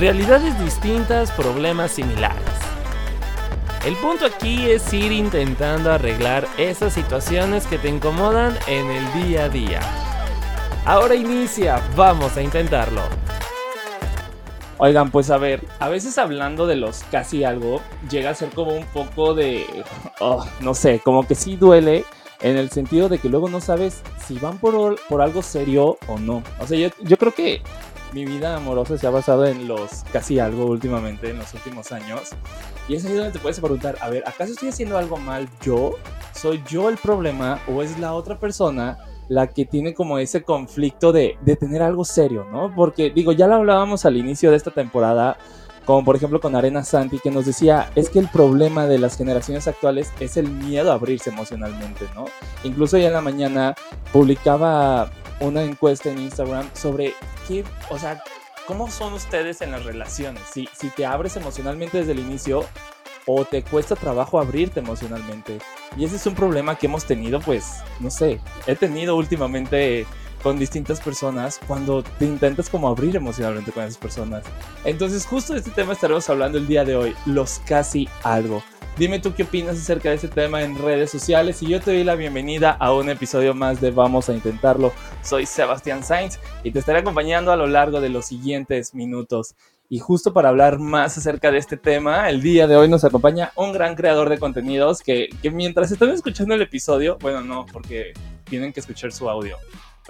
Realidades 0.00 0.58
distintas, 0.58 1.30
problemas 1.30 1.90
similares. 1.90 2.40
El 3.84 3.94
punto 3.96 4.24
aquí 4.24 4.70
es 4.70 4.90
ir 4.94 5.12
intentando 5.12 5.92
arreglar 5.92 6.48
esas 6.56 6.94
situaciones 6.94 7.66
que 7.66 7.76
te 7.76 7.90
incomodan 7.90 8.56
en 8.66 8.90
el 8.90 9.12
día 9.12 9.44
a 9.44 9.48
día. 9.50 9.80
Ahora 10.86 11.14
inicia, 11.14 11.82
vamos 11.96 12.34
a 12.38 12.42
intentarlo. 12.42 13.02
Oigan, 14.78 15.10
pues 15.10 15.30
a 15.30 15.36
ver, 15.36 15.66
a 15.80 15.90
veces 15.90 16.16
hablando 16.16 16.66
de 16.66 16.76
los 16.76 17.04
casi 17.10 17.44
algo, 17.44 17.82
llega 18.08 18.30
a 18.30 18.34
ser 18.34 18.48
como 18.48 18.72
un 18.72 18.86
poco 18.86 19.34
de, 19.34 19.66
oh, 20.20 20.46
no 20.60 20.72
sé, 20.72 21.00
como 21.00 21.26
que 21.26 21.34
sí 21.34 21.56
duele 21.56 22.06
en 22.40 22.56
el 22.56 22.70
sentido 22.70 23.10
de 23.10 23.18
que 23.18 23.28
luego 23.28 23.50
no 23.50 23.60
sabes 23.60 24.00
si 24.26 24.38
van 24.38 24.56
por, 24.56 24.98
por 25.10 25.20
algo 25.20 25.42
serio 25.42 25.98
o 26.08 26.18
no. 26.18 26.42
O 26.58 26.66
sea, 26.66 26.78
yo, 26.78 26.88
yo 27.02 27.18
creo 27.18 27.34
que 27.34 27.60
mi 28.12 28.24
vida 28.24 28.56
amorosa 28.56 28.98
se 28.98 29.06
ha 29.06 29.10
basado 29.10 29.46
en 29.46 29.68
los 29.68 30.04
casi 30.12 30.38
algo 30.38 30.66
últimamente, 30.66 31.30
en 31.30 31.38
los 31.38 31.52
últimos 31.54 31.92
años. 31.92 32.30
Y 32.88 32.96
es 32.96 33.04
ahí 33.04 33.14
donde 33.14 33.32
te 33.32 33.38
puedes 33.38 33.60
preguntar, 33.60 33.96
a 34.00 34.08
ver, 34.08 34.24
¿acaso 34.26 34.52
estoy 34.52 34.68
haciendo 34.68 34.98
algo 34.98 35.16
mal 35.16 35.48
yo? 35.62 35.96
¿Soy 36.32 36.62
yo 36.68 36.88
el 36.88 36.96
problema 36.96 37.60
o 37.68 37.82
es 37.82 37.98
la 37.98 38.14
otra 38.14 38.38
persona 38.38 38.98
la 39.28 39.46
que 39.46 39.64
tiene 39.64 39.94
como 39.94 40.18
ese 40.18 40.42
conflicto 40.42 41.12
de, 41.12 41.38
de 41.42 41.54
tener 41.54 41.82
algo 41.82 42.04
serio, 42.04 42.46
¿no? 42.50 42.74
Porque 42.74 43.10
digo, 43.10 43.30
ya 43.30 43.46
lo 43.46 43.54
hablábamos 43.54 44.04
al 44.04 44.16
inicio 44.16 44.50
de 44.50 44.56
esta 44.56 44.72
temporada, 44.72 45.38
como 45.84 46.04
por 46.04 46.16
ejemplo 46.16 46.40
con 46.40 46.56
Arena 46.56 46.82
Santi, 46.82 47.20
que 47.20 47.30
nos 47.30 47.46
decía, 47.46 47.90
es 47.94 48.10
que 48.10 48.18
el 48.18 48.28
problema 48.28 48.86
de 48.86 48.98
las 48.98 49.16
generaciones 49.16 49.68
actuales 49.68 50.12
es 50.18 50.36
el 50.36 50.50
miedo 50.50 50.90
a 50.90 50.94
abrirse 50.94 51.30
emocionalmente, 51.30 52.06
¿no? 52.14 52.24
Incluso 52.64 52.98
ya 52.98 53.06
en 53.06 53.12
la 53.12 53.20
mañana 53.20 53.76
publicaba 54.12 55.12
una 55.40 55.62
encuesta 55.62 56.10
en 56.10 56.18
Instagram 56.18 56.68
sobre 56.74 57.14
qué, 57.48 57.64
o 57.90 57.98
sea, 57.98 58.22
cómo 58.66 58.90
son 58.90 59.14
ustedes 59.14 59.60
en 59.62 59.72
las 59.72 59.84
relaciones, 59.84 60.42
si, 60.52 60.68
si 60.72 60.88
te 60.90 61.04
abres 61.04 61.36
emocionalmente 61.36 61.98
desde 61.98 62.12
el 62.12 62.20
inicio 62.20 62.64
o 63.26 63.44
te 63.44 63.62
cuesta 63.62 63.96
trabajo 63.96 64.40
abrirte 64.40 64.80
emocionalmente. 64.80 65.58
Y 65.96 66.04
ese 66.04 66.16
es 66.16 66.26
un 66.26 66.34
problema 66.34 66.76
que 66.76 66.86
hemos 66.86 67.04
tenido, 67.04 67.40
pues, 67.40 67.82
no 67.98 68.10
sé, 68.10 68.40
he 68.66 68.76
tenido 68.76 69.16
últimamente 69.16 70.06
con 70.42 70.58
distintas 70.58 71.00
personas 71.00 71.60
cuando 71.66 72.02
te 72.02 72.24
intentas 72.24 72.70
como 72.70 72.88
abrir 72.88 73.16
emocionalmente 73.16 73.72
con 73.72 73.84
esas 73.84 73.98
personas. 73.98 74.44
Entonces 74.84 75.26
justo 75.26 75.52
de 75.52 75.60
este 75.60 75.70
tema 75.70 75.92
estaremos 75.92 76.28
hablando 76.30 76.58
el 76.58 76.66
día 76.66 76.84
de 76.84 76.96
hoy, 76.96 77.14
los 77.26 77.60
casi 77.66 78.08
algo. 78.22 78.62
Dime 78.98 79.18
tú 79.18 79.32
qué 79.34 79.44
opinas 79.44 79.78
acerca 79.78 80.10
de 80.10 80.16
este 80.16 80.28
tema 80.28 80.62
en 80.62 80.76
redes 80.76 81.10
sociales 81.10 81.62
y 81.62 81.68
yo 81.68 81.80
te 81.80 81.92
doy 81.92 82.04
la 82.04 82.16
bienvenida 82.16 82.72
a 82.72 82.92
un 82.92 83.08
episodio 83.08 83.54
más 83.54 83.80
de 83.80 83.90
Vamos 83.90 84.28
a 84.28 84.34
Intentarlo. 84.34 84.92
Soy 85.22 85.46
Sebastián 85.46 86.04
Sainz 86.04 86.38
y 86.64 86.70
te 86.70 86.80
estaré 86.80 86.98
acompañando 86.98 87.50
a 87.50 87.56
lo 87.56 87.66
largo 87.66 88.00
de 88.00 88.10
los 88.10 88.26
siguientes 88.26 88.94
minutos. 88.94 89.54
Y 89.88 89.98
justo 89.98 90.32
para 90.32 90.50
hablar 90.50 90.78
más 90.78 91.16
acerca 91.16 91.50
de 91.50 91.58
este 91.58 91.76
tema, 91.76 92.28
el 92.28 92.42
día 92.42 92.66
de 92.66 92.76
hoy 92.76 92.88
nos 92.88 93.04
acompaña 93.04 93.52
un 93.56 93.72
gran 93.72 93.96
creador 93.96 94.28
de 94.28 94.38
contenidos 94.38 95.00
que, 95.00 95.30
que 95.42 95.50
mientras 95.50 95.90
están 95.90 96.10
escuchando 96.10 96.54
el 96.54 96.62
episodio, 96.62 97.16
bueno, 97.20 97.40
no, 97.40 97.66
porque 97.72 98.12
tienen 98.44 98.72
que 98.72 98.80
escuchar 98.80 99.12
su 99.12 99.28
audio, 99.28 99.56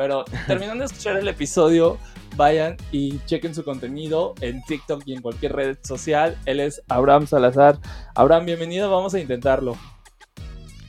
pero 0.00 0.24
terminando 0.46 0.80
de 0.80 0.86
escuchar 0.86 1.18
el 1.18 1.28
episodio, 1.28 1.98
vayan 2.34 2.78
y 2.90 3.18
chequen 3.26 3.54
su 3.54 3.64
contenido 3.64 4.34
en 4.40 4.62
TikTok 4.62 5.02
y 5.04 5.12
en 5.12 5.20
cualquier 5.20 5.52
red 5.52 5.76
social. 5.82 6.38
Él 6.46 6.60
es 6.60 6.80
Abraham 6.88 7.26
Salazar. 7.26 7.76
Abraham, 8.14 8.46
bienvenido, 8.46 8.90
vamos 8.90 9.12
a 9.12 9.20
intentarlo. 9.20 9.76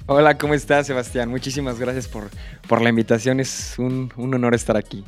Hola, 0.06 0.38
¿cómo 0.38 0.54
estás, 0.54 0.88
Sebastián? 0.88 1.28
Muchísimas 1.28 1.78
gracias 1.78 2.08
por, 2.08 2.30
por 2.70 2.82
la 2.82 2.88
invitación. 2.88 3.42
Es 3.42 3.78
un, 3.78 4.14
un 4.16 4.34
honor 4.34 4.56
estar 4.56 4.78
aquí. 4.78 5.04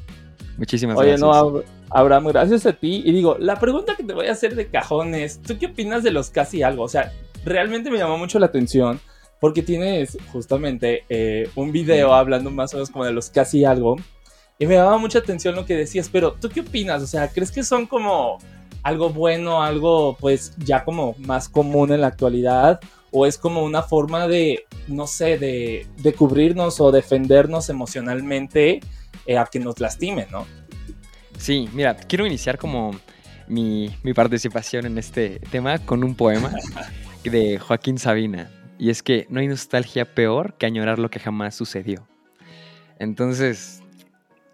Muchísimas 0.57 0.97
Oye, 0.97 1.11
gracias. 1.11 1.21
no, 1.21 1.63
Abraham, 1.89 2.25
gracias 2.25 2.65
a 2.65 2.73
ti. 2.73 3.03
Y 3.05 3.13
digo, 3.13 3.37
la 3.39 3.57
pregunta 3.57 3.95
que 3.95 4.03
te 4.03 4.13
voy 4.13 4.27
a 4.27 4.33
hacer 4.33 4.55
de 4.55 4.67
cajón 4.67 5.15
es, 5.15 5.41
¿tú 5.41 5.57
qué 5.57 5.67
opinas 5.67 6.03
de 6.03 6.11
los 6.11 6.29
casi 6.29 6.61
algo? 6.61 6.83
O 6.83 6.89
sea, 6.89 7.13
realmente 7.45 7.89
me 7.89 7.99
llamó 7.99 8.17
mucho 8.17 8.37
la 8.37 8.47
atención 8.47 8.99
porque 9.43 9.61
tienes 9.61 10.17
justamente 10.31 11.03
eh, 11.09 11.49
un 11.55 11.73
video 11.73 12.13
hablando 12.13 12.49
más 12.49 12.73
o 12.73 12.77
menos 12.77 12.89
como 12.89 13.03
de 13.03 13.11
los 13.11 13.29
casi 13.29 13.65
algo. 13.65 13.97
Y 14.57 14.65
me 14.65 14.75
llamaba 14.75 14.97
mucha 14.97 15.19
atención 15.19 15.53
lo 15.53 15.65
que 15.65 15.75
decías, 15.75 16.07
pero 16.09 16.31
¿tú 16.31 16.47
qué 16.47 16.61
opinas? 16.61 17.03
O 17.03 17.07
sea, 17.07 17.27
¿crees 17.27 17.51
que 17.51 17.61
son 17.61 17.85
como 17.85 18.37
algo 18.83 19.09
bueno, 19.09 19.61
algo 19.61 20.15
pues 20.17 20.55
ya 20.59 20.85
como 20.85 21.15
más 21.17 21.49
común 21.49 21.91
en 21.91 21.99
la 21.99 22.07
actualidad? 22.07 22.79
¿O 23.11 23.25
es 23.25 23.37
como 23.37 23.65
una 23.65 23.83
forma 23.83 24.29
de, 24.29 24.63
no 24.87 25.07
sé, 25.07 25.37
de, 25.37 25.87
de 25.97 26.13
cubrirnos 26.13 26.79
o 26.79 26.93
defendernos 26.93 27.67
emocionalmente 27.67 28.79
eh, 29.25 29.37
a 29.37 29.45
que 29.47 29.59
nos 29.59 29.77
lastimen, 29.81 30.27
¿no? 30.31 30.47
Sí, 31.37 31.67
mira, 31.73 31.97
quiero 31.97 32.25
iniciar 32.25 32.57
como 32.57 32.95
mi, 33.49 33.93
mi 34.03 34.13
participación 34.13 34.85
en 34.85 34.97
este 34.97 35.41
tema 35.51 35.79
con 35.79 36.05
un 36.05 36.15
poema 36.15 36.49
de 37.25 37.59
Joaquín 37.59 37.97
Sabina. 37.97 38.49
Y 38.77 38.89
es 38.89 39.03
que 39.03 39.27
no 39.29 39.39
hay 39.39 39.47
nostalgia 39.47 40.13
peor 40.13 40.55
que 40.57 40.65
añorar 40.65 40.99
lo 40.99 41.09
que 41.09 41.19
jamás 41.19 41.55
sucedió. 41.55 42.07
Entonces, 42.99 43.81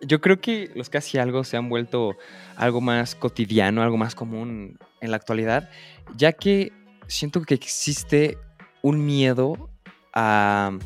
yo 0.01 0.21
creo 0.21 0.39
que 0.39 0.71
los 0.75 0.89
casi 0.89 1.17
algo 1.17 1.43
se 1.43 1.57
han 1.57 1.69
vuelto 1.69 2.15
algo 2.55 2.81
más 2.81 3.15
cotidiano, 3.15 3.81
algo 3.81 3.97
más 3.97 4.15
común 4.15 4.77
en 5.01 5.11
la 5.11 5.17
actualidad, 5.17 5.69
ya 6.15 6.33
que 6.33 6.71
siento 7.07 7.41
que 7.41 7.53
existe 7.53 8.37
un 8.81 9.05
miedo 9.05 9.69
a... 10.13 10.77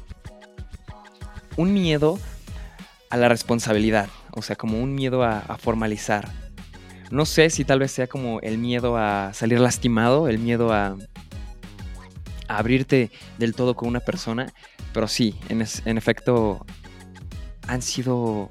un 1.57 1.73
miedo 1.73 2.19
a 3.09 3.17
la 3.17 3.29
responsabilidad, 3.29 4.09
o 4.31 4.41
sea, 4.41 4.55
como 4.55 4.81
un 4.81 4.95
miedo 4.95 5.23
a, 5.23 5.39
a 5.39 5.57
formalizar. 5.57 6.31
No 7.11 7.25
sé 7.25 7.51
si 7.51 7.63
tal 7.63 7.77
vez 7.77 7.91
sea 7.91 8.07
como 8.07 8.39
el 8.41 8.57
miedo 8.57 8.97
a 8.97 9.31
salir 9.33 9.59
lastimado, 9.59 10.27
el 10.27 10.39
miedo 10.39 10.73
a, 10.73 10.87
a 10.87 11.12
abrirte 12.47 13.11
del 13.37 13.53
todo 13.55 13.75
con 13.75 13.87
una 13.89 13.99
persona, 13.99 14.53
pero 14.93 15.07
sí, 15.07 15.35
en, 15.49 15.65
en 15.85 15.97
efecto, 15.97 16.65
han 17.67 17.81
sido, 17.81 18.49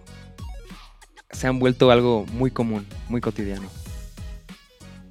se 1.30 1.46
han 1.46 1.58
vuelto 1.58 1.90
algo 1.90 2.26
muy 2.32 2.50
común, 2.50 2.86
muy 3.08 3.20
cotidiano. 3.20 3.68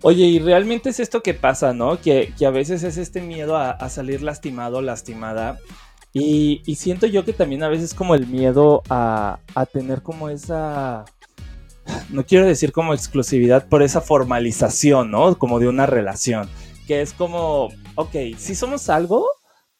Oye, 0.03 0.25
y 0.25 0.40
realmente 0.40 0.90
es 0.90 1.00
esto 1.00 1.22
que 1.22 1.36
pasa, 1.36 1.74
¿no? 1.74 2.02
Que, 2.02 2.34
que 2.38 2.47
a 2.47 2.50
veces 2.50 2.81
es 2.84 2.97
este 2.97 3.22
miedo 3.22 3.56
a, 3.56 3.69
a 3.69 3.90
salir 3.90 4.24
lastimado, 4.24 4.81
lastimada. 4.81 5.59
Y, 6.12 6.62
y 6.66 6.75
siento 6.75 7.06
yo 7.06 7.24
que 7.24 7.34
también 7.34 7.63
a 7.63 7.69
veces 7.69 7.94
como 7.94 8.16
el 8.16 8.28
miedo 8.28 8.81
a, 8.90 9.40
a 9.56 9.66
tener 9.66 10.02
como 10.02 10.30
esa, 10.30 11.06
no 12.09 12.25
quiero 12.25 12.46
decir 12.46 12.72
como 12.72 12.94
exclusividad, 12.94 13.68
por 13.69 13.84
esa 13.84 14.02
formalización, 14.02 15.12
¿no? 15.12 15.38
Como 15.38 15.59
de 15.59 15.68
una 15.68 15.86
relación. 15.86 16.50
Que 16.91 17.00
es 17.00 17.13
como, 17.13 17.69
ok, 17.96 18.35
sí 18.35 18.53
somos 18.53 18.90
algo, 18.90 19.25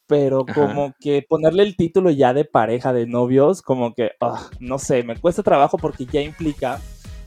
pero 0.06 0.46
Ajá. 0.48 0.54
como 0.54 0.94
que 0.98 1.22
ponerle 1.28 1.62
el 1.62 1.76
título 1.76 2.10
ya 2.10 2.32
de 2.32 2.46
pareja, 2.46 2.94
de 2.94 3.06
novios, 3.06 3.60
como 3.60 3.92
que, 3.92 4.12
ah, 4.22 4.48
no 4.60 4.78
sé, 4.78 5.02
me 5.02 5.16
cuesta 5.16 5.42
trabajo 5.42 5.76
porque 5.76 6.06
ya 6.06 6.22
implica 6.22 6.80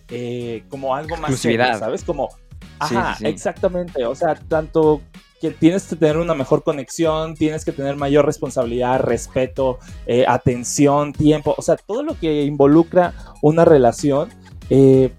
eh, 0.10 0.64
como 0.70 0.96
algo 0.96 1.18
más 1.18 1.38
serio. 1.38 1.64
¿sabes? 1.78 2.04
Como, 2.04 2.30
ajá, 2.80 3.14
sí, 3.14 3.26
sí. 3.26 3.30
exactamente, 3.30 4.08
o 4.08 4.16
sea, 4.16 4.34
tanto 4.34 5.04
que 5.40 5.52
tienes 5.52 5.84
que 5.84 5.96
tener 5.98 6.18
una 6.18 6.34
mejor 6.34 6.64
conexión, 6.64 7.36
tienes 7.36 7.64
que 7.64 7.72
tener 7.72 7.96
mayor 7.96 8.26
responsabilidad, 8.26 9.02
respeto, 9.02 9.78
eh, 10.08 10.26
atención, 10.28 11.14
tiempo, 11.14 11.54
o 11.56 11.62
sea, 11.62 11.76
todo 11.76 12.02
lo 12.02 12.18
que 12.20 12.42
involucra 12.42 13.14
una 13.44 13.66
relación, 13.66 14.30
eh, 14.72 15.14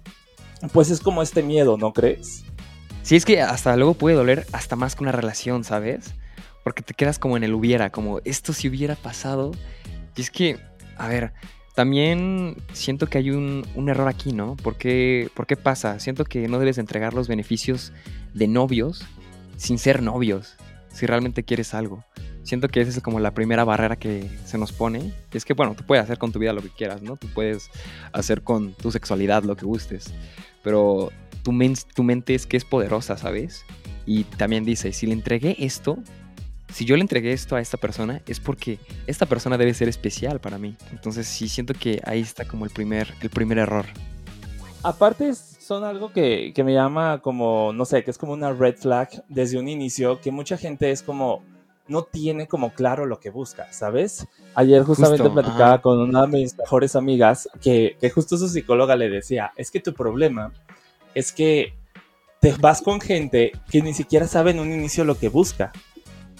pues 0.72 0.90
es 0.90 0.98
como 0.98 1.22
este 1.22 1.44
miedo, 1.44 1.76
¿no 1.76 1.92
crees? 1.92 2.45
Sí, 3.06 3.14
es 3.14 3.24
que 3.24 3.40
hasta 3.40 3.76
luego 3.76 3.94
puede 3.94 4.16
doler 4.16 4.48
hasta 4.50 4.74
más 4.74 4.96
que 4.96 5.04
una 5.04 5.12
relación, 5.12 5.62
¿sabes? 5.62 6.12
Porque 6.64 6.82
te 6.82 6.92
quedas 6.92 7.20
como 7.20 7.36
en 7.36 7.44
el 7.44 7.54
hubiera, 7.54 7.90
como 7.90 8.18
esto 8.24 8.52
si 8.52 8.68
hubiera 8.68 8.96
pasado. 8.96 9.52
Y 10.16 10.22
es 10.22 10.28
que, 10.32 10.58
a 10.96 11.06
ver, 11.06 11.32
también 11.76 12.56
siento 12.72 13.06
que 13.06 13.18
hay 13.18 13.30
un, 13.30 13.64
un 13.76 13.88
error 13.88 14.08
aquí, 14.08 14.32
¿no? 14.32 14.56
¿Por 14.56 14.76
qué, 14.76 15.30
¿Por 15.34 15.46
qué 15.46 15.56
pasa? 15.56 16.00
Siento 16.00 16.24
que 16.24 16.48
no 16.48 16.58
debes 16.58 16.78
entregar 16.78 17.14
los 17.14 17.28
beneficios 17.28 17.92
de 18.34 18.48
novios 18.48 19.06
sin 19.56 19.78
ser 19.78 20.02
novios, 20.02 20.56
si 20.88 21.06
realmente 21.06 21.44
quieres 21.44 21.74
algo. 21.74 22.04
Siento 22.42 22.66
que 22.66 22.80
esa 22.80 22.90
es 22.90 23.00
como 23.02 23.20
la 23.20 23.34
primera 23.34 23.62
barrera 23.62 23.94
que 23.94 24.28
se 24.46 24.58
nos 24.58 24.72
pone. 24.72 25.12
Y 25.32 25.36
es 25.36 25.44
que, 25.44 25.52
bueno, 25.52 25.76
tú 25.76 25.84
puedes 25.86 26.02
hacer 26.02 26.18
con 26.18 26.32
tu 26.32 26.40
vida 26.40 26.52
lo 26.52 26.60
que 26.60 26.70
quieras, 26.70 27.02
¿no? 27.02 27.16
Tú 27.16 27.28
puedes 27.32 27.70
hacer 28.12 28.42
con 28.42 28.72
tu 28.72 28.90
sexualidad 28.90 29.44
lo 29.44 29.56
que 29.56 29.64
gustes. 29.64 30.12
Pero 30.64 31.12
tu, 31.46 31.52
men- 31.52 31.76
tu 31.94 32.02
mente 32.02 32.34
es 32.34 32.44
que 32.44 32.56
es 32.56 32.64
poderosa, 32.64 33.16
¿sabes? 33.16 33.64
Y 34.04 34.24
también 34.24 34.64
dice, 34.64 34.92
si 34.92 35.06
le 35.06 35.12
entregué 35.12 35.54
esto, 35.60 35.96
si 36.72 36.84
yo 36.84 36.96
le 36.96 37.02
entregué 37.02 37.32
esto 37.32 37.54
a 37.54 37.60
esta 37.60 37.76
persona, 37.76 38.20
es 38.26 38.40
porque 38.40 38.80
esta 39.06 39.26
persona 39.26 39.56
debe 39.56 39.72
ser 39.72 39.88
especial 39.88 40.40
para 40.40 40.58
mí. 40.58 40.74
Entonces 40.90 41.28
sí 41.28 41.48
siento 41.48 41.72
que 41.72 42.02
ahí 42.04 42.20
está 42.20 42.48
como 42.48 42.64
el 42.64 42.72
primer, 42.72 43.14
el 43.20 43.30
primer 43.30 43.58
error. 43.58 43.86
Aparte 44.82 45.32
son 45.36 45.84
algo 45.84 46.10
que, 46.12 46.50
que 46.52 46.64
me 46.64 46.74
llama 46.74 47.20
como, 47.22 47.72
no 47.72 47.84
sé, 47.84 48.02
que 48.02 48.10
es 48.10 48.18
como 48.18 48.32
una 48.32 48.52
red 48.52 48.74
flag 48.76 49.08
desde 49.28 49.56
un 49.56 49.68
inicio, 49.68 50.20
que 50.20 50.32
mucha 50.32 50.56
gente 50.56 50.90
es 50.90 51.04
como, 51.04 51.44
no 51.86 52.02
tiene 52.02 52.48
como 52.48 52.74
claro 52.74 53.06
lo 53.06 53.20
que 53.20 53.30
busca, 53.30 53.72
¿sabes? 53.72 54.26
Ayer 54.56 54.82
justamente 54.82 55.22
Justo, 55.22 55.32
platicaba 55.32 55.74
ajá. 55.74 55.82
con 55.82 56.00
una 56.00 56.22
de 56.22 56.38
mis 56.38 56.58
mejores 56.58 56.96
amigas 56.96 57.48
que, 57.62 57.96
que 58.00 58.10
justo 58.10 58.36
su 58.36 58.48
psicóloga 58.48 58.96
le 58.96 59.08
decía, 59.08 59.52
es 59.56 59.70
que 59.70 59.78
tu 59.78 59.94
problema 59.94 60.52
es 61.16 61.32
que 61.32 61.74
te 62.40 62.52
vas 62.52 62.82
con 62.82 63.00
gente 63.00 63.50
que 63.70 63.82
ni 63.82 63.94
siquiera 63.94 64.28
sabe 64.28 64.50
en 64.52 64.60
un 64.60 64.70
inicio 64.70 65.04
lo 65.04 65.18
que 65.18 65.28
busca. 65.28 65.72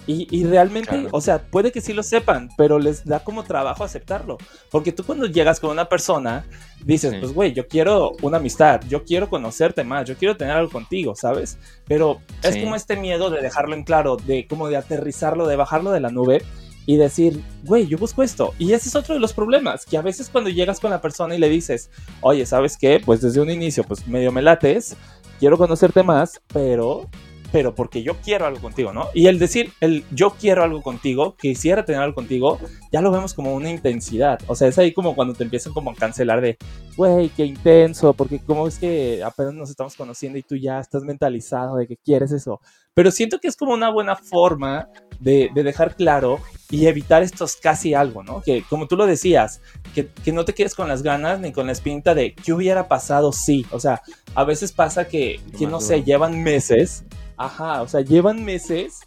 Y, 0.08 0.44
realmente, 0.44 1.08
o 1.11 1.20
sea, 1.20 1.43
puede 1.43 1.73
que 1.73 1.81
sí 1.81 1.93
lo 1.93 2.05
sepan, 2.05 2.49
pero 2.56 2.78
les 2.78 3.05
da 3.05 3.25
como 3.25 3.43
trabajo 3.43 3.82
aceptarlo. 3.82 4.38
Porque 4.70 4.93
tú 4.93 5.02
cuando 5.02 5.26
llegas 5.26 5.58
con 5.58 5.70
una 5.70 5.88
persona, 5.88 6.44
dices, 6.84 7.17
pues 7.19 7.32
güey, 7.32 7.52
yo 7.52 7.67
quiero 7.67 8.12
una 8.23 8.37
amistad, 8.37 8.82
yo 8.88 9.02
quiero 9.02 9.28
conocerte 9.28 9.82
más, 9.82 10.06
yo 10.06 10.17
quiero 10.17 10.37
tener 10.37 10.55
algo 10.55 10.70
contigo, 10.70 11.17
¿sabes? 11.17 11.58
Pero 11.88 12.20
es 12.44 12.56
como 12.56 12.76
este 12.76 12.96
miedo 12.96 13.31
de 13.31 13.40
dejarlo 13.40 13.75
en 13.75 13.82
claro, 13.82 14.17
de 14.17 14.46
como 14.46 14.69
de 14.69 14.76
aterrizarlo, 14.76 15.49
de 15.49 15.56
bajarlo 15.56 15.90
de 15.90 15.99
la 15.99 16.11
nube 16.11 16.40
y 16.87 16.97
decir, 16.97 17.43
güey, 17.65 17.87
yo 17.87 17.99
busco 17.99 18.23
esto. 18.23 18.55
Y 18.59 18.73
ese 18.73 18.88
es 18.88 18.97
otro 18.97 19.15
de 19.15 19.21
los 19.21 19.33
problemas, 19.33 19.85
que 19.85 19.99
a 19.99 20.03
veces 20.03 20.31
cuando 20.31 20.50
llegas 20.50 20.81
con 20.81 20.91
la 20.91 21.00
persona 21.00 21.35
y 21.35 21.38
le 21.38 21.49
dices, 21.49 21.91
oye, 22.21 22.47
¿sabes 22.47 22.79
qué? 22.79 23.03
Pues 23.05 23.21
desde 23.21 23.41
un 23.41 23.50
inicio, 23.50 23.85
pues 23.85 24.06
medio 24.06 24.33
me 24.33 24.41
lates, 24.41 24.97
quiero 25.41 25.59
conocerte 25.59 26.03
más, 26.03 26.41
pero 26.53 27.09
pero 27.53 27.75
porque 27.75 28.03
yo 28.03 28.17
quiero 28.23 28.47
algo 28.47 28.61
contigo, 28.61 28.93
¿no? 28.93 29.09
Y 29.15 29.27
el 29.27 29.39
decir, 29.39 29.73
el 29.81 30.05
yo 30.11 30.31
quiero 30.31 30.63
algo 30.63 30.83
contigo, 30.83 31.37
quisiera 31.37 31.85
tener 31.85 32.03
algo 32.03 32.15
contigo, 32.15 32.59
ya 32.93 33.01
lo 33.01 33.11
vemos 33.11 33.35
como 33.35 33.55
una 33.55 33.71
intensidad. 33.71 34.41
O 34.47 34.55
sea, 34.55 34.69
es 34.69 34.79
ahí 34.79 34.93
como 34.93 35.15
cuando 35.15 35.35
te 35.35 35.45
empiezan 35.45 35.73
como 35.73 35.91
a 35.91 35.95
cancelar 35.95 36.41
de, 36.41 36.59
güey, 36.97 37.29
qué 37.31 37.45
intenso, 37.45 38.15
porque 38.15 38.41
como 38.41 38.67
es 38.67 38.79
que 38.79 39.23
apenas 39.23 39.55
nos 39.55 39.71
estamos 39.71 39.97
conociendo 39.97 40.39
y 40.39 40.43
tú 40.43 40.57
ya 40.57 40.81
estás 40.81 41.03
mentalizado 41.03 41.77
de 41.77 41.87
que 41.87 41.97
quieres 41.97 42.33
eso. 42.33 42.61
Pero 42.95 43.11
siento 43.11 43.39
que 43.39 43.49
es 43.49 43.57
como 43.57 43.75
una 43.75 43.91
buena 43.91 44.17
forma 44.17 44.89
de, 45.21 45.51
dejar 45.55 45.97
claro 45.97 46.41
y 46.71 46.87
evitar 46.87 47.23
estos 47.23 47.57
casi 47.57 47.95
algo, 47.95 48.23
¿no? 48.23 48.41
Que 48.41 48.63
como 48.69 48.87
tú 48.87 48.97
lo 48.97 49.07
decías, 49.07 49.61
que, 49.95 50.09
que, 50.09 50.33
no 50.33 50.45
te 50.45 50.55
quedes 50.55 50.75
con 50.75 50.89
las 50.89 51.03
ganas 51.03 51.41
ni 51.41 51.53
con 51.53 51.67
la 51.67 51.73
espinta 51.73 52.15
de 52.15 52.35
qué 52.35 52.53
hubiera 52.53 52.89
pasado 52.89 53.33
si. 53.33 53.67
O 53.71 53.81
sea, 53.81 54.03
a 54.35 54.45
veces 54.45 54.73
pasa 54.73 55.09
que, 55.09 55.41
que 55.59 55.67
no 55.67 55.81
sé, 55.81 56.05
llevan 56.05 56.43
meses 56.43 57.05
Ajá, 57.37 57.83
o 57.83 57.88
sea, 57.88 58.00
llevan 58.00 58.44
meses 58.44 59.00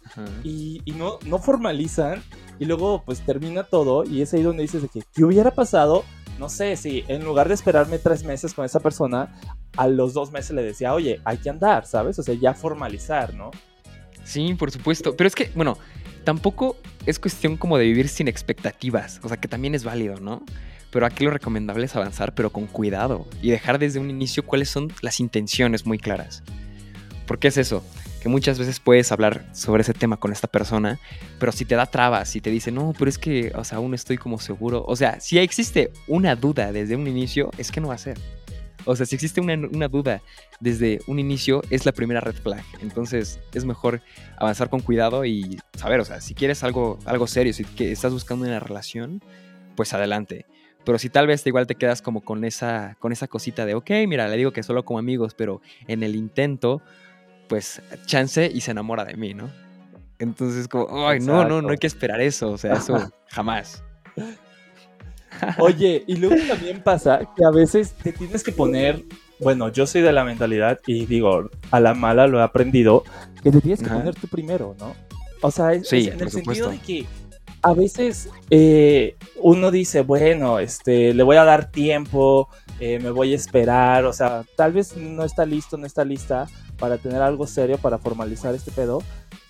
y, 0.44 0.82
no, 0.96 1.18
no 1.26 1.38
formalizan 1.38 2.22
y 2.58 2.64
luego 2.64 3.02
pues 3.04 3.20
termina 3.20 3.64
todo 3.64 4.04
y 4.04 4.22
es 4.22 4.32
ahí 4.34 4.42
donde 4.42 4.62
dices 4.62 4.82
de 4.82 4.88
que, 4.88 5.02
¿qué 5.12 5.24
hubiera 5.24 5.50
pasado? 5.50 6.04
No 6.38 6.48
sé, 6.48 6.76
si 6.76 7.04
en 7.08 7.24
lugar 7.24 7.48
de 7.48 7.54
esperarme 7.54 7.98
tres 7.98 8.24
meses 8.24 8.54
con 8.54 8.64
esa 8.64 8.80
persona, 8.80 9.34
a 9.76 9.88
los 9.88 10.14
dos 10.14 10.30
meses 10.30 10.52
le 10.52 10.62
decía, 10.62 10.94
oye, 10.94 11.20
hay 11.24 11.38
que 11.38 11.50
andar, 11.50 11.86
¿sabes? 11.86 12.18
O 12.18 12.22
sea, 12.22 12.34
ya 12.34 12.54
formalizar, 12.54 13.34
¿no? 13.34 13.50
Sí, 14.24 14.54
por 14.54 14.70
supuesto. 14.70 15.16
Pero 15.16 15.28
es 15.28 15.34
que, 15.34 15.50
bueno, 15.54 15.76
tampoco 16.24 16.76
es 17.06 17.18
cuestión 17.18 17.56
como 17.56 17.78
de 17.78 17.84
vivir 17.84 18.08
sin 18.08 18.28
expectativas. 18.28 19.20
O 19.22 19.28
sea, 19.28 19.36
que 19.36 19.48
también 19.48 19.74
es 19.74 19.84
válido, 19.84 20.18
¿no? 20.20 20.42
Pero 20.90 21.06
aquí 21.06 21.24
lo 21.24 21.30
recomendable 21.30 21.84
es 21.84 21.94
avanzar, 21.96 22.34
pero 22.34 22.50
con 22.50 22.66
cuidado. 22.66 23.26
Y 23.42 23.50
dejar 23.50 23.78
desde 23.78 24.00
un 24.00 24.10
inicio 24.10 24.44
cuáles 24.44 24.68
son 24.68 24.92
las 25.02 25.20
intenciones 25.20 25.86
muy 25.86 25.98
claras. 25.98 26.42
¿Por 27.26 27.38
qué 27.38 27.48
es 27.48 27.56
eso? 27.58 27.84
Que 28.20 28.28
muchas 28.28 28.58
veces 28.58 28.80
puedes 28.80 29.10
hablar 29.12 29.44
sobre 29.52 29.82
ese 29.82 29.94
tema 29.94 30.18
con 30.18 30.32
esta 30.32 30.46
persona, 30.46 30.98
pero 31.38 31.52
si 31.52 31.64
te 31.64 31.74
da 31.74 31.86
trabas, 31.86 32.28
si 32.28 32.40
te 32.40 32.50
dice, 32.50 32.70
no, 32.70 32.92
pero 32.98 33.08
es 33.08 33.18
que, 33.18 33.52
o 33.54 33.64
sea, 33.64 33.78
aún 33.78 33.94
estoy 33.94 34.18
como 34.18 34.38
seguro, 34.38 34.84
o 34.86 34.94
sea, 34.94 35.20
si 35.20 35.38
existe 35.38 35.90
una 36.06 36.36
duda 36.36 36.72
desde 36.72 36.96
un 36.96 37.06
inicio, 37.06 37.50
es 37.58 37.72
que 37.72 37.80
no 37.80 37.88
va 37.88 37.94
a 37.94 37.98
ser. 37.98 38.18
O 38.86 38.96
sea, 38.96 39.04
si 39.04 39.14
existe 39.14 39.40
una, 39.40 39.88
duda 39.88 40.22
desde 40.58 41.00
un 41.06 41.18
inicio, 41.18 41.62
es 41.70 41.84
la 41.84 41.92
primera 41.92 42.20
red 42.20 42.34
flag. 42.34 42.64
Entonces, 42.80 43.38
es 43.52 43.64
mejor 43.64 44.00
avanzar 44.38 44.70
con 44.70 44.80
cuidado 44.80 45.24
y 45.26 45.58
saber, 45.74 46.00
o 46.00 46.04
sea, 46.04 46.20
si 46.20 46.34
quieres 46.34 46.64
algo, 46.64 46.98
algo 47.04 47.26
serio, 47.26 47.52
si 47.52 47.64
que 47.64 47.92
estás 47.92 48.12
buscando 48.12 48.46
una 48.46 48.58
relación, 48.58 49.22
pues 49.76 49.92
adelante. 49.92 50.46
Pero 50.84 50.98
si 50.98 51.10
tal 51.10 51.26
vez 51.26 51.46
igual 51.46 51.66
te 51.66 51.74
quedas 51.74 52.00
como 52.00 52.22
con 52.22 52.44
esa, 52.44 52.96
con 53.00 53.12
esa 53.12 53.28
cosita 53.28 53.66
de, 53.66 53.74
ok, 53.74 53.90
mira, 54.08 54.28
le 54.28 54.36
digo 54.36 54.52
que 54.52 54.62
solo 54.62 54.84
como 54.84 54.98
amigos, 54.98 55.34
pero 55.34 55.60
en 55.86 56.02
el 56.02 56.16
intento 56.16 56.80
pues 57.50 57.82
chance 58.06 58.48
y 58.54 58.60
se 58.60 58.70
enamora 58.70 59.04
de 59.04 59.16
mí, 59.16 59.34
¿no? 59.34 59.50
Entonces, 60.20 60.68
como, 60.68 61.08
ay, 61.08 61.18
no, 61.18 61.44
no, 61.44 61.60
no 61.60 61.70
hay 61.70 61.78
que 61.78 61.88
esperar 61.88 62.20
eso, 62.20 62.52
o 62.52 62.58
sea, 62.58 62.74
eso 62.74 62.96
jamás. 63.28 63.82
Oye, 65.58 66.04
y 66.06 66.16
luego 66.16 66.36
también 66.46 66.80
pasa 66.80 67.20
que 67.36 67.44
a 67.44 67.50
veces 67.50 67.92
te 67.94 68.12
tienes 68.12 68.44
que 68.44 68.52
poner, 68.52 69.02
bueno, 69.40 69.68
yo 69.68 69.84
soy 69.86 70.00
de 70.00 70.12
la 70.12 70.22
mentalidad 70.22 70.78
y 70.86 71.06
digo, 71.06 71.50
a 71.72 71.80
la 71.80 71.92
mala 71.92 72.28
lo 72.28 72.38
he 72.38 72.42
aprendido, 72.42 73.02
que 73.42 73.50
te 73.50 73.60
tienes 73.60 73.82
que 73.82 73.88
poner 73.88 74.14
tú 74.14 74.28
primero, 74.28 74.76
¿no? 74.78 74.94
O 75.42 75.50
sea, 75.50 75.72
es, 75.72 75.92
en 75.92 76.20
el 76.20 76.30
sentido 76.30 76.70
de 76.70 76.78
que 76.78 77.06
a 77.62 77.74
veces 77.74 78.28
eh, 78.50 79.16
uno 79.36 79.72
dice, 79.72 80.02
bueno, 80.02 80.60
este, 80.60 81.14
le 81.14 81.22
voy 81.24 81.36
a 81.36 81.44
dar 81.44 81.72
tiempo, 81.72 82.48
eh, 82.78 83.00
me 83.00 83.10
voy 83.10 83.32
a 83.32 83.36
esperar, 83.36 84.04
o 84.04 84.12
sea, 84.12 84.44
tal 84.56 84.72
vez 84.72 84.96
no 84.96 85.24
está 85.24 85.44
listo, 85.44 85.76
no 85.76 85.86
está 85.86 86.04
lista, 86.04 86.46
para 86.80 86.98
tener 86.98 87.22
algo 87.22 87.46
serio, 87.46 87.78
para 87.78 87.98
formalizar 87.98 88.54
este 88.54 88.72
pedo. 88.72 89.02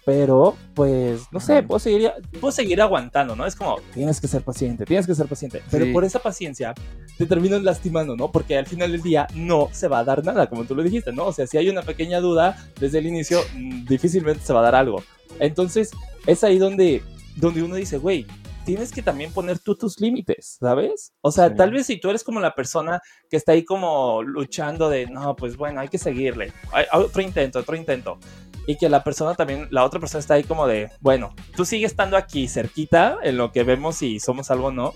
Pero, 0.04 0.56
pues, 0.74 1.22
no 1.30 1.40
sé, 1.40 1.62
puedo 1.62 1.78
seguir, 1.78 2.10
puedo 2.40 2.50
seguir 2.50 2.80
aguantando, 2.80 3.36
¿no? 3.36 3.46
Es 3.46 3.54
como, 3.54 3.76
tienes 3.94 4.20
que 4.20 4.28
ser 4.28 4.42
paciente, 4.42 4.84
tienes 4.84 5.06
que 5.06 5.14
ser 5.14 5.26
paciente. 5.26 5.62
Pero 5.70 5.92
por 5.92 6.04
esa 6.04 6.18
paciencia 6.18 6.74
te 7.16 7.26
terminan 7.26 7.64
lastimando, 7.64 8.16
¿no? 8.16 8.32
Porque 8.32 8.56
al 8.56 8.66
final 8.66 8.92
del 8.92 9.02
día 9.02 9.26
no 9.34 9.68
se 9.72 9.88
va 9.88 10.00
a 10.00 10.04
dar 10.04 10.24
nada, 10.24 10.48
como 10.48 10.64
tú 10.64 10.74
lo 10.74 10.82
dijiste, 10.82 11.12
¿no? 11.12 11.26
O 11.26 11.32
sea, 11.32 11.46
si 11.46 11.58
hay 11.58 11.68
una 11.68 11.82
pequeña 11.82 12.20
duda 12.20 12.56
desde 12.80 12.98
el 12.98 13.06
inicio, 13.06 13.40
mm, 13.54 13.84
difícilmente 13.84 14.44
se 14.44 14.52
va 14.52 14.60
a 14.60 14.64
dar 14.64 14.74
algo. 14.74 15.02
Entonces, 15.38 15.90
es 16.26 16.42
ahí 16.44 16.58
donde, 16.58 17.02
donde 17.36 17.62
uno 17.62 17.76
dice, 17.76 17.98
güey, 17.98 18.26
tienes 18.64 18.92
que 18.92 19.02
también 19.02 19.32
poner 19.32 19.58
tú 19.58 19.74
tus 19.74 20.00
límites, 20.00 20.58
¿sabes? 20.60 21.12
O 21.20 21.30
sea, 21.30 21.54
tal 21.54 21.72
vez 21.72 21.86
si 21.86 21.98
tú 21.98 22.10
eres 22.10 22.24
como 22.24 22.40
la 22.40 22.54
persona 22.54 23.00
que 23.28 23.36
está 23.36 23.52
ahí 23.52 23.64
como 23.64 24.22
luchando 24.22 24.88
de, 24.88 25.06
no, 25.06 25.36
pues 25.36 25.56
bueno, 25.56 25.80
hay 25.80 25.88
que 25.88 25.98
seguirle, 25.98 26.52
otro 26.92 27.22
intento, 27.22 27.58
otro 27.58 27.76
intento. 27.76 28.18
Y 28.66 28.76
que 28.76 28.88
la 28.88 29.02
persona 29.02 29.34
también, 29.34 29.66
la 29.70 29.84
otra 29.84 29.98
persona 29.98 30.20
está 30.20 30.34
ahí 30.34 30.44
como 30.44 30.66
de, 30.66 30.90
bueno, 31.00 31.34
tú 31.56 31.64
sigues 31.64 31.92
estando 31.92 32.16
aquí 32.16 32.46
cerquita 32.46 33.18
en 33.22 33.36
lo 33.36 33.52
que 33.52 33.64
vemos 33.64 33.96
si 33.96 34.20
somos 34.20 34.50
algo 34.50 34.66
o 34.66 34.72
no. 34.72 34.92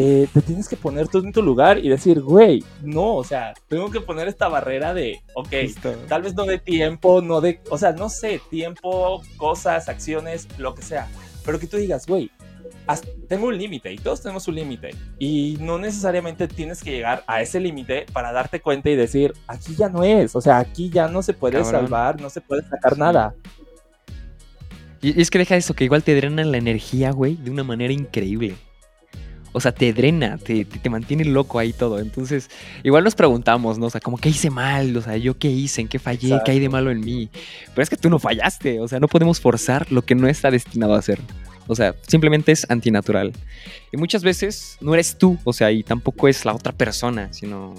Eh, 0.00 0.28
te 0.32 0.42
tienes 0.42 0.68
que 0.68 0.76
poner 0.76 1.08
tú 1.08 1.18
en 1.18 1.32
tu 1.32 1.42
lugar 1.42 1.78
y 1.78 1.88
decir, 1.88 2.20
güey, 2.20 2.62
no, 2.82 3.16
o 3.16 3.24
sea, 3.24 3.52
tengo 3.66 3.90
que 3.90 4.00
poner 4.00 4.28
esta 4.28 4.46
barrera 4.46 4.94
de, 4.94 5.20
ok, 5.34 5.48
tal 6.06 6.22
vez 6.22 6.36
no 6.36 6.44
de 6.44 6.60
tiempo, 6.60 7.20
no 7.20 7.40
de, 7.40 7.60
o 7.68 7.76
sea, 7.76 7.90
no 7.90 8.08
sé, 8.08 8.40
tiempo, 8.48 9.20
cosas, 9.36 9.88
acciones, 9.88 10.46
lo 10.56 10.72
que 10.76 10.82
sea, 10.82 11.08
pero 11.44 11.58
que 11.58 11.66
tú 11.66 11.78
digas, 11.78 12.06
güey, 12.06 12.30
tengo 13.28 13.48
un 13.48 13.58
límite 13.58 13.92
y 13.92 13.96
todos 13.96 14.22
tenemos 14.22 14.48
un 14.48 14.54
límite 14.54 14.90
y 15.18 15.58
no 15.60 15.78
necesariamente 15.78 16.48
tienes 16.48 16.82
que 16.82 16.92
llegar 16.92 17.22
a 17.26 17.42
ese 17.42 17.60
límite 17.60 18.06
para 18.12 18.32
darte 18.32 18.60
cuenta 18.60 18.88
y 18.90 18.96
decir, 18.96 19.34
aquí 19.46 19.74
ya 19.76 19.88
no 19.88 20.04
es, 20.04 20.34
o 20.34 20.40
sea, 20.40 20.58
aquí 20.58 20.88
ya 20.88 21.08
no 21.08 21.22
se 21.22 21.34
puede 21.34 21.62
salvar, 21.64 22.20
no 22.20 22.30
se 22.30 22.40
puede 22.40 22.62
sacar 22.62 22.96
nada. 22.96 23.34
Y 25.00 25.20
es 25.20 25.30
que 25.30 25.38
deja 25.38 25.56
eso, 25.56 25.74
que 25.74 25.84
igual 25.84 26.02
te 26.02 26.14
drena 26.14 26.44
la 26.44 26.56
energía, 26.56 27.12
güey, 27.12 27.36
de 27.36 27.50
una 27.50 27.62
manera 27.62 27.92
increíble. 27.92 28.56
O 29.52 29.60
sea, 29.60 29.72
te 29.72 29.92
drena, 29.92 30.38
te, 30.38 30.64
te, 30.64 30.90
mantiene 30.90 31.24
loco 31.24 31.58
ahí 31.58 31.72
todo. 31.72 32.00
Entonces, 32.00 32.50
igual 32.82 33.04
nos 33.04 33.14
preguntamos, 33.14 33.78
¿no? 33.78 33.86
O 33.86 33.90
sea, 33.90 34.00
como, 34.00 34.18
¿qué 34.18 34.28
hice 34.28 34.50
mal? 34.50 34.96
O 34.96 35.00
sea, 35.00 35.16
¿yo 35.16 35.38
qué 35.38 35.48
hice? 35.48 35.80
¿En 35.80 35.88
qué 35.88 35.98
fallé? 35.98 36.38
¿Qué 36.44 36.50
hay 36.50 36.60
de 36.60 36.68
malo 36.68 36.90
en 36.90 37.00
mí? 37.00 37.30
Pero 37.68 37.82
es 37.82 37.88
que 37.88 37.96
tú 37.96 38.10
no 38.10 38.18
fallaste. 38.18 38.80
O 38.80 38.88
sea, 38.88 39.00
no 39.00 39.08
podemos 39.08 39.40
forzar 39.40 39.90
lo 39.90 40.02
que 40.02 40.14
no 40.14 40.28
está 40.28 40.50
destinado 40.50 40.94
a 40.94 40.98
hacer. 40.98 41.18
O 41.68 41.74
sea, 41.74 41.94
simplemente 42.06 42.50
es 42.50 42.68
antinatural. 42.68 43.32
Y 43.92 43.96
muchas 43.96 44.24
veces 44.24 44.76
no 44.80 44.94
eres 44.94 45.16
tú, 45.16 45.38
o 45.44 45.52
sea, 45.52 45.70
y 45.70 45.84
tampoco 45.84 46.26
es 46.26 46.44
la 46.44 46.54
otra 46.54 46.72
persona, 46.72 47.32
sino 47.32 47.74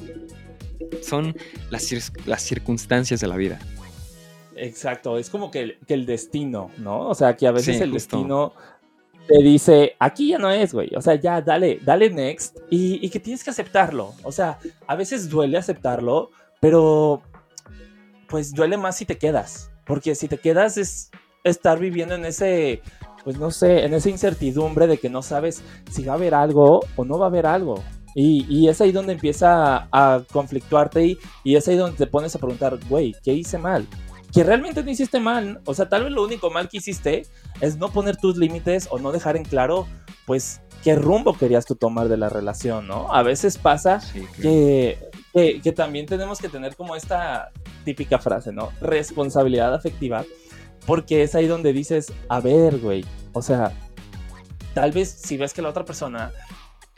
son 1.02 1.36
las, 1.70 1.92
las 2.26 2.42
circunstancias 2.42 3.20
de 3.20 3.28
la 3.28 3.36
vida. 3.36 3.60
Exacto, 4.56 5.18
es 5.18 5.30
como 5.30 5.52
que 5.52 5.78
el, 5.88 6.06
destino, 6.06 6.72
¿no? 6.78 7.08
O 7.08 7.16
sea, 7.16 7.36
que 7.36 7.48
a 7.48 7.52
veces 7.52 7.82
el 7.82 7.92
destino 7.92 8.54
te 9.28 9.42
dice, 9.42 9.96
aquí 10.00 10.30
ya 10.30 10.38
no 10.38 10.50
es, 10.50 10.74
güey. 10.74 10.90
O 10.96 11.02
sea, 11.02 11.16
ya 11.16 11.42
dale, 11.42 11.80
dale 11.84 12.10
next 12.10 12.58
y, 12.70 13.06
y, 13.06 13.10
que 13.10 13.20
tienes 13.20 13.44
que 13.44 13.52
aceptarlo. 13.52 14.14
O 14.24 14.32
sea, 14.32 14.60
a 14.88 14.96
veces 14.96 15.30
duele 15.30 15.58
aceptarlo, 15.58 16.32
pero 16.60 17.22
pues 18.28 18.54
duele 18.54 18.78
más 18.78 18.98
si 18.98 19.06
te 19.06 19.18
quedas. 19.18 19.72
Porque 19.86 20.14
si 20.14 20.28
te 20.28 20.38
quedas 20.38 20.78
es 20.78 21.10
estar 21.44 21.80
viviendo 21.80 22.16
en 22.16 22.26
ese 22.26 22.82
pues 23.24 23.38
no 23.38 23.52
sé, 23.52 23.86
en 23.86 23.94
esa 23.94 24.10
incertidumbre 24.10 24.88
de 24.88 24.98
que 24.98 25.10
no 25.10 25.22
sabes 25.22 25.64
si 25.92 26.04
va 26.04 26.14
a 26.14 26.16
haber 26.16 26.34
algo 26.34 26.82
o 26.96 27.06
no 27.06 27.18
va 27.18 27.26
a 27.26 27.30
haber 27.30 27.46
algo. 27.46 27.84
Y, 28.16 28.68
es 28.68 28.82
ahí 28.82 28.92
donde 28.92 29.14
empieza 29.14 29.88
a, 29.92 30.24
conflictuarte 30.32 31.06
y, 31.06 31.18
y, 31.44 31.56
es 31.56 31.68
ahí 31.68 31.78
donde 31.78 31.96
te 31.96 32.08
pones 32.08 32.36
a 32.36 32.40
preguntar, 32.40 32.78
güey, 32.90 33.16
¿qué 33.24 33.34
hice 33.34 33.58
mal? 33.58 33.88
Que 34.34 34.44
realmente 34.44 34.84
no 34.84 34.92
hiciste 34.92 35.20
mal. 35.20 35.62
O 35.66 35.74
sea, 35.74 35.88
tal 35.88 36.04
vez 36.04 36.12
lo 36.12 36.24
único 36.24 36.50
mal 36.50 36.68
que 36.70 36.78
hiciste 36.78 37.24
es 37.62 37.78
no 37.78 37.90
poner 37.90 38.18
tus 38.18 38.38
límites 38.38 38.88
o 38.92 39.00
no 39.00 39.12
dejar 39.12 39.38
en 39.38 39.46
claro, 39.46 39.88
pues, 40.26 40.62
qué 40.84 40.96
rumbo 40.96 41.34
querías 41.34 41.66
tú 41.66 41.76
tomar 41.76 42.10
de 42.10 42.18
la 42.18 42.30
relación, 42.30 42.88
¿no? 42.88 43.14
A 43.14 43.24
veces 43.24 43.58
pasa 43.58 44.02
que, 44.42 44.98
que, 45.34 45.62
que 45.62 45.72
también 45.72 46.06
tenemos 46.06 46.40
que 46.40 46.50
tener 46.50 46.76
como 46.76 46.96
esta 46.96 47.52
típica 47.86 48.20
frase, 48.20 48.52
¿no? 48.52 48.70
Responsabilidad 48.82 49.74
afectiva 49.74 50.26
porque 50.86 51.24
es 51.24 51.36
ahí 51.36 51.48
donde 51.48 51.74
dices, 51.74 52.12
a 52.30 52.40
ver, 52.40 52.80
güey, 52.80 53.06
o 53.34 53.42
sea, 53.42 53.72
tal 54.74 54.92
vez 54.92 55.10
si 55.10 55.38
ves 55.38 55.54
que 55.54 55.62
la 55.62 55.70
otra 55.70 55.86
persona 55.86 56.32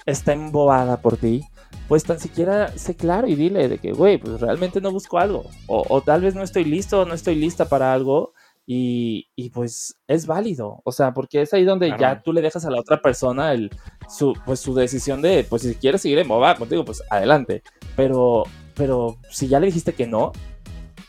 está 0.06 0.34
embobada 0.34 1.02
por 1.02 1.18
ti, 1.18 1.44
pues 1.88 2.04
tan 2.04 2.20
siquiera 2.20 2.70
sé 2.78 2.96
claro 2.96 3.28
y 3.28 3.36
dile 3.36 3.68
de 3.68 3.78
que, 3.78 3.92
güey, 3.92 4.18
pues 4.18 4.40
realmente 4.40 4.80
no 4.80 4.92
busco 4.92 5.20
algo. 5.20 5.44
O, 5.68 6.02
tal 6.02 6.22
vez 6.22 6.36
no 6.36 6.44
estoy 6.44 6.64
listo, 6.64 7.06
no 7.06 7.14
estoy 7.14 7.36
lista 7.36 7.68
para 7.68 7.94
algo. 7.94 8.34
Y, 8.66 9.28
pues 9.54 9.98
es 10.08 10.26
válido. 10.26 10.82
O 10.86 10.94
sea, 10.94 11.14
porque 11.14 11.42
es 11.42 11.54
ahí 11.54 11.66
donde 11.66 11.94
ya 12.00 12.22
tú 12.22 12.32
le 12.32 12.42
dejas 12.42 12.66
a 12.66 12.72
la 12.72 12.80
otra 12.80 13.02
persona 13.02 13.52
el, 13.52 13.70
su, 14.08 14.34
pues, 14.46 14.62
su 14.62 14.74
decisión 14.74 15.22
de, 15.22 15.44
pues 15.44 15.64
si 15.64 15.76
quieres 15.76 16.02
seguir 16.02 16.20
en 16.20 16.30
contigo, 16.30 16.86
pues 16.86 17.04
adelante. 17.10 17.64
Pero, 17.98 18.44
pero 18.74 19.18
si 19.30 19.50
ya 19.50 19.60
le 19.60 19.66
dijiste 19.66 19.92
que 19.92 20.08
no, 20.08 20.32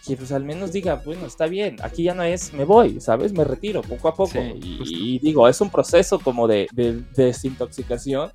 que 0.06 0.16
pues 0.16 0.32
al 0.32 0.44
menos 0.44 0.72
diga, 0.72 1.00
bueno, 1.04 1.26
está 1.26 1.46
bien, 1.46 1.76
aquí 1.82 2.04
ya 2.04 2.14
no 2.14 2.22
es, 2.24 2.52
me 2.52 2.64
voy, 2.64 3.00
¿sabes? 3.00 3.32
Me 3.32 3.44
retiro 3.44 3.82
poco 3.82 4.08
a 4.08 4.14
poco. 4.14 4.38
y, 4.38 5.18
digo, 5.20 5.48
es 5.48 5.60
un 5.60 5.70
proceso 5.70 6.18
como 6.18 6.48
de, 6.48 6.66
de, 6.72 7.02
desintoxicación 7.14 8.32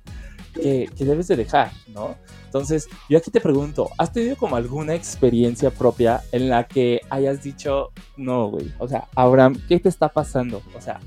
que, 0.54 0.88
que, 0.96 1.04
debes 1.04 1.28
de 1.28 1.36
dejar, 1.36 1.70
¿no? 1.88 2.16
Entonces, 2.46 2.88
yo 3.10 3.18
aquí 3.18 3.30
te 3.30 3.40
pregunto, 3.40 3.90
¿has 3.98 4.12
tenido 4.12 4.36
como 4.36 4.56
alguna 4.56 4.94
experiencia 4.94 5.70
propia 5.70 6.22
en 6.32 6.48
la 6.48 6.66
que 6.66 7.02
hayas 7.10 7.42
dicho, 7.42 7.92
no, 8.16 8.48
güey? 8.48 8.72
O 8.78 8.88
sea, 8.88 9.06
Abraham, 9.14 9.60
¿qué 9.68 9.78
te 9.78 9.90
está 9.90 10.08
pasando? 10.08 10.62
O 10.74 10.80
sea, 10.80 11.00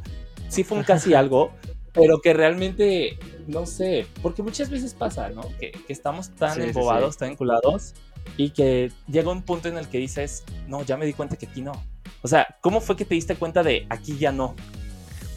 sí 0.47 0.63
fue 0.63 0.77
un 0.77 0.83
casi 0.83 1.15
algo, 1.15 1.51
pero 1.91 2.21
que 2.21 2.33
realmente, 2.33 3.17
no 3.47 3.65
sé, 3.65 4.05
porque 4.21 4.43
muchas 4.43 4.69
veces 4.69 4.93
pasa, 4.93 5.29
¿no? 5.29 5.41
Que, 5.59 5.71
que 5.71 5.91
estamos 5.91 6.29
tan 6.29 6.61
embobados, 6.61 7.17
tan 7.17 7.31
enculados, 7.31 7.95
y 8.37 8.51
que 8.51 8.91
llega 9.07 9.31
un 9.31 9.43
punto 9.43 9.67
en 9.67 9.77
el 9.77 9.87
que 9.87 9.97
dices, 9.97 10.43
no, 10.67 10.83
ya 10.83 10.97
me 10.97 11.05
di 11.05 11.13
cuenta 11.13 11.35
que 11.35 11.45
aquí 11.45 11.61
no. 11.61 11.73
O 12.21 12.27
sea, 12.27 12.57
¿cómo 12.61 12.81
fue 12.81 12.95
que 12.95 13.05
te 13.05 13.15
diste 13.15 13.35
cuenta 13.35 13.63
de 13.63 13.85
aquí 13.89 14.17
ya 14.17 14.31
no? 14.31 14.55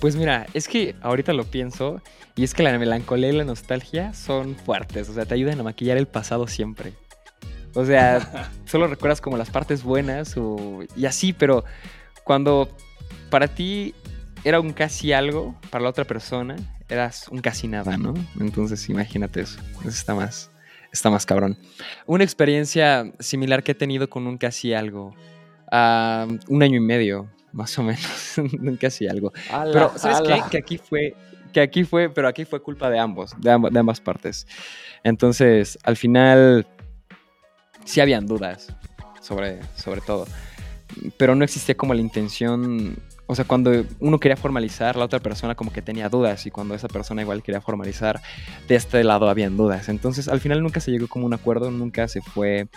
Pues 0.00 0.16
mira, 0.16 0.46
es 0.54 0.68
que 0.68 0.94
ahorita 1.00 1.32
lo 1.32 1.44
pienso 1.44 2.02
y 2.36 2.44
es 2.44 2.52
que 2.52 2.62
la 2.62 2.78
melancolía 2.78 3.30
y 3.30 3.32
la 3.32 3.44
nostalgia 3.44 4.12
son 4.12 4.56
fuertes, 4.56 5.08
o 5.08 5.14
sea, 5.14 5.24
te 5.24 5.34
ayudan 5.34 5.60
a 5.60 5.62
maquillar 5.62 5.96
el 5.96 6.06
pasado 6.06 6.46
siempre. 6.46 6.92
O 7.74 7.84
sea, 7.84 8.50
solo 8.66 8.86
recuerdas 8.86 9.20
como 9.20 9.36
las 9.36 9.50
partes 9.50 9.82
buenas 9.82 10.36
o, 10.36 10.80
y 10.96 11.06
así, 11.06 11.32
pero 11.32 11.64
cuando 12.24 12.68
para 13.30 13.48
ti 13.48 13.94
era 14.44 14.60
un 14.60 14.72
casi 14.72 15.12
algo, 15.12 15.54
para 15.70 15.84
la 15.84 15.90
otra 15.90 16.04
persona 16.04 16.56
eras 16.88 17.28
un 17.28 17.40
casi 17.40 17.66
nada, 17.66 17.96
¿no? 17.96 18.14
Entonces 18.38 18.88
imagínate 18.88 19.40
eso, 19.40 19.58
eso 19.80 19.88
está 19.88 20.14
más, 20.14 20.50
está 20.94 21.10
más 21.10 21.26
cabrón. 21.26 21.58
Una 22.06 22.24
experiencia 22.24 23.12
similar 23.18 23.62
que 23.62 23.72
he 23.72 23.74
tenido 23.74 24.08
con 24.08 24.26
un 24.26 24.38
casi 24.38 24.72
algo, 24.72 25.14
uh, 25.72 26.38
un 26.48 26.62
año 26.62 26.76
y 26.76 26.80
medio, 26.80 27.28
más 27.52 27.76
o 27.78 27.82
menos, 27.82 28.36
casi 28.80 29.06
algo. 29.06 29.32
pero, 29.72 29.92
¿sabes 29.96 30.20
qué? 30.26 30.42
Que 30.50 30.58
aquí 30.58 30.78
fue, 30.78 31.14
que 31.52 31.60
aquí 31.60 31.84
fue, 31.84 32.08
pero 32.08 32.28
aquí 32.28 32.44
fue 32.44 32.62
culpa 32.62 32.88
de 32.88 32.98
ambos, 32.98 33.32
de, 33.38 33.50
ambas 33.50 34.00
partes. 34.00 34.46
Entonces, 35.02 35.78
al 35.82 35.96
final, 35.96 36.66
sí 37.84 38.00
habían 38.00 38.26
dudas 38.26 38.74
sobre, 39.20 39.60
sobre 39.74 40.00
todo, 40.00 40.26
pero 41.18 41.34
no 41.34 41.44
existía 41.44 41.76
como 41.76 41.92
la 41.92 42.00
intención, 42.00 42.96
o 43.26 43.34
sea, 43.34 43.44
cuando 43.44 43.84
uno 44.00 44.18
quería 44.18 44.36
formalizar, 44.36 44.96
la 44.96 45.04
otra 45.04 45.20
persona 45.20 45.54
como 45.54 45.72
que 45.72 45.82
tenía 45.82 46.08
dudas 46.08 46.46
y 46.46 46.50
cuando 46.50 46.74
esa 46.74 46.88
persona 46.88 47.22
igual 47.22 47.42
quería 47.42 47.60
formalizar, 47.60 48.20
de 48.68 48.74
este 48.74 49.02
lado 49.02 49.28
habían 49.28 49.56
dudas. 49.56 49.88
Entonces, 49.88 50.28
al 50.28 50.40
final 50.40 50.62
nunca 50.62 50.80
se 50.80 50.90
llegó 50.90 51.08
como 51.08 51.26
un 51.26 51.34
acuerdo, 51.34 51.70
nunca 51.70 52.06
se 52.08 52.20
fue, 52.20 52.68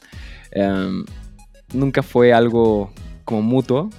em, 0.52 1.06
nunca 1.74 2.02
fue 2.02 2.34
algo 2.34 2.92
como 3.26 3.42
mutuo, 3.42 3.90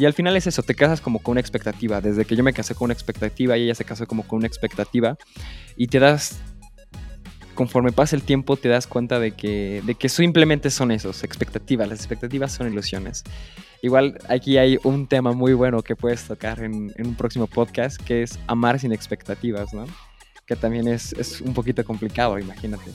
y 0.00 0.06
al 0.06 0.14
final 0.14 0.34
es 0.34 0.46
eso, 0.46 0.62
te 0.62 0.74
casas 0.74 1.02
como 1.02 1.18
con 1.18 1.32
una 1.32 1.40
expectativa. 1.40 2.00
Desde 2.00 2.24
que 2.24 2.34
yo 2.34 2.42
me 2.42 2.54
casé 2.54 2.74
con 2.74 2.86
una 2.86 2.94
expectativa 2.94 3.58
y 3.58 3.64
ella 3.64 3.74
se 3.74 3.84
casó 3.84 4.06
como 4.06 4.26
con 4.26 4.38
una 4.38 4.46
expectativa. 4.46 5.18
Y 5.76 5.88
te 5.88 5.98
das, 5.98 6.40
conforme 7.54 7.92
pasa 7.92 8.16
el 8.16 8.22
tiempo, 8.22 8.56
te 8.56 8.70
das 8.70 8.86
cuenta 8.86 9.18
de 9.18 9.32
que, 9.32 9.82
de 9.84 9.94
que 9.96 10.08
simplemente 10.08 10.70
son 10.70 10.90
esos, 10.90 11.22
expectativas. 11.22 11.86
Las 11.86 11.98
expectativas 11.98 12.50
son 12.52 12.72
ilusiones. 12.72 13.24
Igual 13.82 14.18
aquí 14.28 14.58
hay 14.58 14.78
un 14.84 15.06
tema 15.06 15.32
muy 15.32 15.54
bueno 15.54 15.82
que 15.82 15.96
puedes 15.96 16.24
tocar 16.24 16.62
en, 16.62 16.92
en 16.96 17.06
un 17.06 17.14
próximo 17.14 17.46
podcast, 17.46 18.00
que 18.00 18.22
es 18.22 18.38
amar 18.46 18.78
sin 18.78 18.92
expectativas, 18.92 19.72
¿no? 19.72 19.86
Que 20.46 20.56
también 20.56 20.86
es, 20.88 21.12
es 21.14 21.40
un 21.40 21.54
poquito 21.54 21.84
complicado, 21.84 22.38
imagínate. 22.38 22.90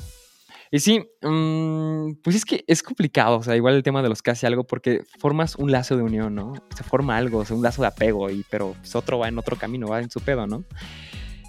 Y 0.72 0.80
sí, 0.80 1.00
mm, 1.22 2.16
pues 2.24 2.36
es 2.36 2.46
que 2.46 2.64
es 2.68 2.84
complicado, 2.84 3.38
o 3.38 3.44
sea, 3.44 3.56
igual 3.56 3.76
el 3.76 3.84
tema 3.84 4.02
de 4.02 4.10
los 4.10 4.22
casi 4.22 4.46
algo, 4.46 4.66
porque 4.66 5.04
formas 5.20 5.56
un 5.56 5.72
lazo 5.72 5.96
de 5.96 6.04
unión, 6.04 6.36
¿no? 6.36 6.54
Se 6.76 6.84
forma 6.84 7.18
algo, 7.18 7.40
o 7.40 7.46
sea, 7.46 7.56
un 7.56 7.64
lazo 7.64 7.82
de 7.82 7.88
apego, 7.88 8.30
y, 8.30 8.44
pero 8.50 8.74
pues, 8.80 8.96
otro 8.96 9.20
va 9.20 9.28
en 9.28 9.38
otro 9.38 9.56
camino, 9.56 9.88
va 9.88 10.02
en 10.02 10.10
su 10.10 10.20
pedo, 10.20 10.48
¿no? 10.48 10.66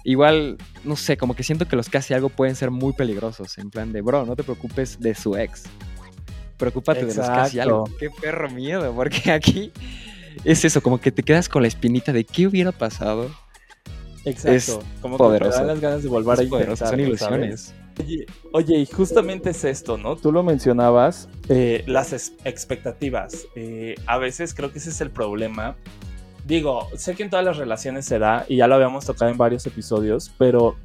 Igual, 0.03 0.57
no 0.83 0.95
sé, 0.95 1.17
como 1.17 1.35
que 1.35 1.43
siento 1.43 1.67
que 1.67 1.75
los 1.75 1.89
casi 1.89 2.13
algo 2.13 2.29
pueden 2.29 2.55
ser 2.55 2.71
muy 2.71 2.93
peligrosos, 2.93 3.57
en 3.57 3.69
plan 3.69 3.91
de, 3.91 4.01
bro, 4.01 4.25
no 4.25 4.35
te 4.35 4.43
preocupes 4.43 4.99
de 4.99 5.13
su 5.13 5.35
ex, 5.35 5.63
preocúpate 6.57 7.05
de 7.05 7.13
los 7.13 7.27
casi 7.27 7.59
algo. 7.59 7.85
Qué 7.99 8.09
perro 8.09 8.49
miedo, 8.49 8.93
porque 8.93 9.31
aquí 9.31 9.71
es 10.43 10.65
eso, 10.65 10.81
como 10.81 10.99
que 10.99 11.11
te 11.11 11.23
quedas 11.23 11.49
con 11.49 11.61
la 11.61 11.67
espinita 11.67 12.11
de 12.13 12.23
qué 12.23 12.47
hubiera 12.47 12.71
pasado. 12.71 13.29
Exacto, 14.25 14.83
como 15.01 15.17
poderoso. 15.17 15.51
que 15.51 15.55
te 15.55 15.59
dan 15.59 15.67
las 15.67 15.79
ganas 15.79 16.03
de 16.03 16.09
volver 16.09 16.39
a 16.39 16.43
intentar, 16.43 16.89
son 16.89 16.99
ilusiones. 16.99 17.73
Oye, 18.51 18.77
y 18.77 18.85
justamente 18.85 19.51
es 19.51 19.63
esto, 19.63 19.97
¿no? 19.97 20.15
Tú 20.15 20.31
lo 20.31 20.43
mencionabas, 20.43 21.29
eh, 21.49 21.83
las 21.87 22.13
expectativas. 22.43 23.47
Eh, 23.55 23.95
a 24.05 24.17
veces 24.17 24.53
creo 24.53 24.71
que 24.71 24.79
ese 24.79 24.89
es 24.89 25.01
el 25.01 25.09
problema. 25.09 25.75
Digo, 26.45 26.87
sé 26.95 27.15
que 27.15 27.23
en 27.23 27.29
todas 27.29 27.43
las 27.43 27.57
relaciones 27.57 28.05
se 28.05 28.19
da, 28.19 28.45
y 28.47 28.57
ya 28.57 28.67
lo 28.67 28.75
habíamos 28.75 29.05
tocado 29.05 29.31
en 29.31 29.37
varios 29.37 29.65
episodios, 29.65 30.31
pero 30.37 30.75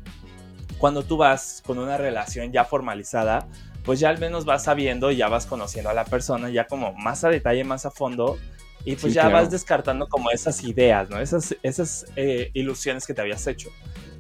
cuando 0.79 1.03
tú 1.05 1.17
vas 1.17 1.63
con 1.65 1.79
una 1.79 1.97
relación 1.97 2.51
ya 2.51 2.65
formalizada, 2.65 3.47
pues 3.85 4.01
ya 4.01 4.11
al 4.11 4.19
menos 4.19 4.45
vas 4.45 4.65
sabiendo 4.65 5.11
y 5.11 5.17
ya 5.17 5.29
vas 5.29 5.47
conociendo 5.47 5.91
a 5.91 5.95
la 5.95 6.05
persona, 6.05 6.51
ya 6.51 6.67
como 6.67 6.93
más 6.95 7.25
a 7.25 7.29
detalle, 7.29 7.65
más 7.65 7.87
a 7.87 7.91
fondo, 7.91 8.39
y 8.85 8.97
pues 8.97 9.15
ya 9.15 9.29
vas 9.29 9.51
descartando 9.51 10.09
como 10.09 10.31
esas 10.31 10.63
ideas, 10.65 11.09
¿no? 11.09 11.21
Esas, 11.21 11.57
esas 11.63 12.07
eh, 12.17 12.51
ilusiones 12.53 13.07
que 13.07 13.15
te 13.15 13.21
habías 13.21 13.47
hecho. 13.47 13.71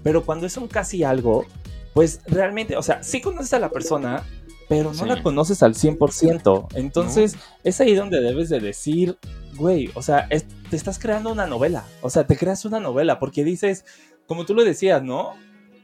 Pero 0.02 0.24
cuando 0.24 0.46
es 0.46 0.56
un 0.56 0.68
casi 0.68 1.04
algo, 1.04 1.46
pues 1.94 2.20
realmente, 2.26 2.76
o 2.76 2.82
sea, 2.82 3.02
sí 3.02 3.20
conoces 3.20 3.52
a 3.54 3.58
la 3.58 3.70
persona, 3.70 4.24
pero 4.68 4.92
no 4.94 5.04
la 5.04 5.22
conoces 5.22 5.62
al 5.62 5.74
100%. 5.74 6.68
Entonces, 6.74 7.36
es 7.64 7.80
ahí 7.80 7.94
donde 7.94 8.20
debes 8.20 8.48
de 8.48 8.60
decir, 8.60 9.18
güey, 9.56 9.90
o 9.94 10.02
sea, 10.02 10.28
te 10.28 10.76
estás 10.76 10.98
creando 10.98 11.30
una 11.30 11.46
novela. 11.46 11.84
O 12.00 12.10
sea, 12.10 12.26
te 12.26 12.36
creas 12.36 12.64
una 12.64 12.80
novela 12.80 13.18
porque 13.18 13.44
dices, 13.44 13.84
como 14.26 14.46
tú 14.46 14.54
lo 14.54 14.64
decías, 14.64 15.02
¿no? 15.02 15.34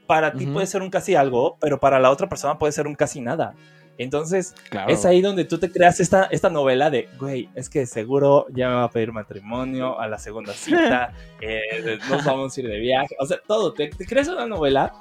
Para 0.09 0.33
ti 0.33 0.47
puede 0.47 0.67
ser 0.67 0.81
un 0.81 0.89
casi 0.89 1.15
algo, 1.15 1.59
pero 1.61 1.79
para 1.79 2.01
la 2.01 2.11
otra 2.11 2.31
persona 2.31 2.59
puede 2.59 2.73
ser 2.73 2.87
un 2.87 2.95
casi 2.95 3.21
nada. 3.21 3.55
Entonces, 3.99 4.55
es 4.87 5.05
ahí 5.05 5.21
donde 5.21 5.45
tú 5.45 5.59
te 5.59 5.71
creas 5.71 6.01
esta, 6.01 6.25
esta 6.31 6.49
novela 6.49 6.89
de, 6.89 7.09
güey, 7.19 7.51
es 7.55 7.69
que 7.69 7.85
seguro 7.85 8.47
ya 8.55 8.69
me 8.69 8.75
va 8.77 8.85
a 8.85 8.91
pedir 8.91 9.13
matrimonio 9.13 10.01
a 10.01 10.09
la 10.09 10.19
segunda 10.19 10.55
cita, 10.55 11.13
eh, 11.43 11.99
nos 12.09 12.25
vamos 12.25 12.57
a 12.57 12.61
ir 12.61 12.69
de 12.69 12.79
viaje, 12.79 13.15
o 13.19 13.27
sea, 13.27 13.39
todo, 13.47 13.75
te, 13.75 13.89
te 13.89 14.07
creas 14.07 14.29
una 14.29 14.47
novela 14.47 14.95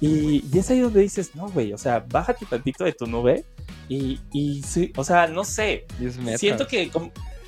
y, 0.00 0.56
es 0.56 0.70
ahí 0.70 0.80
donde 0.80 1.00
dices, 1.00 1.34
no, 1.34 1.48
güey, 1.48 1.72
o 1.72 1.78
sea, 1.78 2.04
bájate 2.08 2.46
tantito 2.46 2.84
de 2.84 2.92
tu 2.92 3.06
nube 3.06 3.44
y, 3.88 4.20
y 4.32 4.62
sí, 4.62 4.92
o 4.96 5.04
sea, 5.04 5.26
no 5.26 5.44
sé, 5.44 5.84
siento 6.36 6.66
que, 6.66 6.90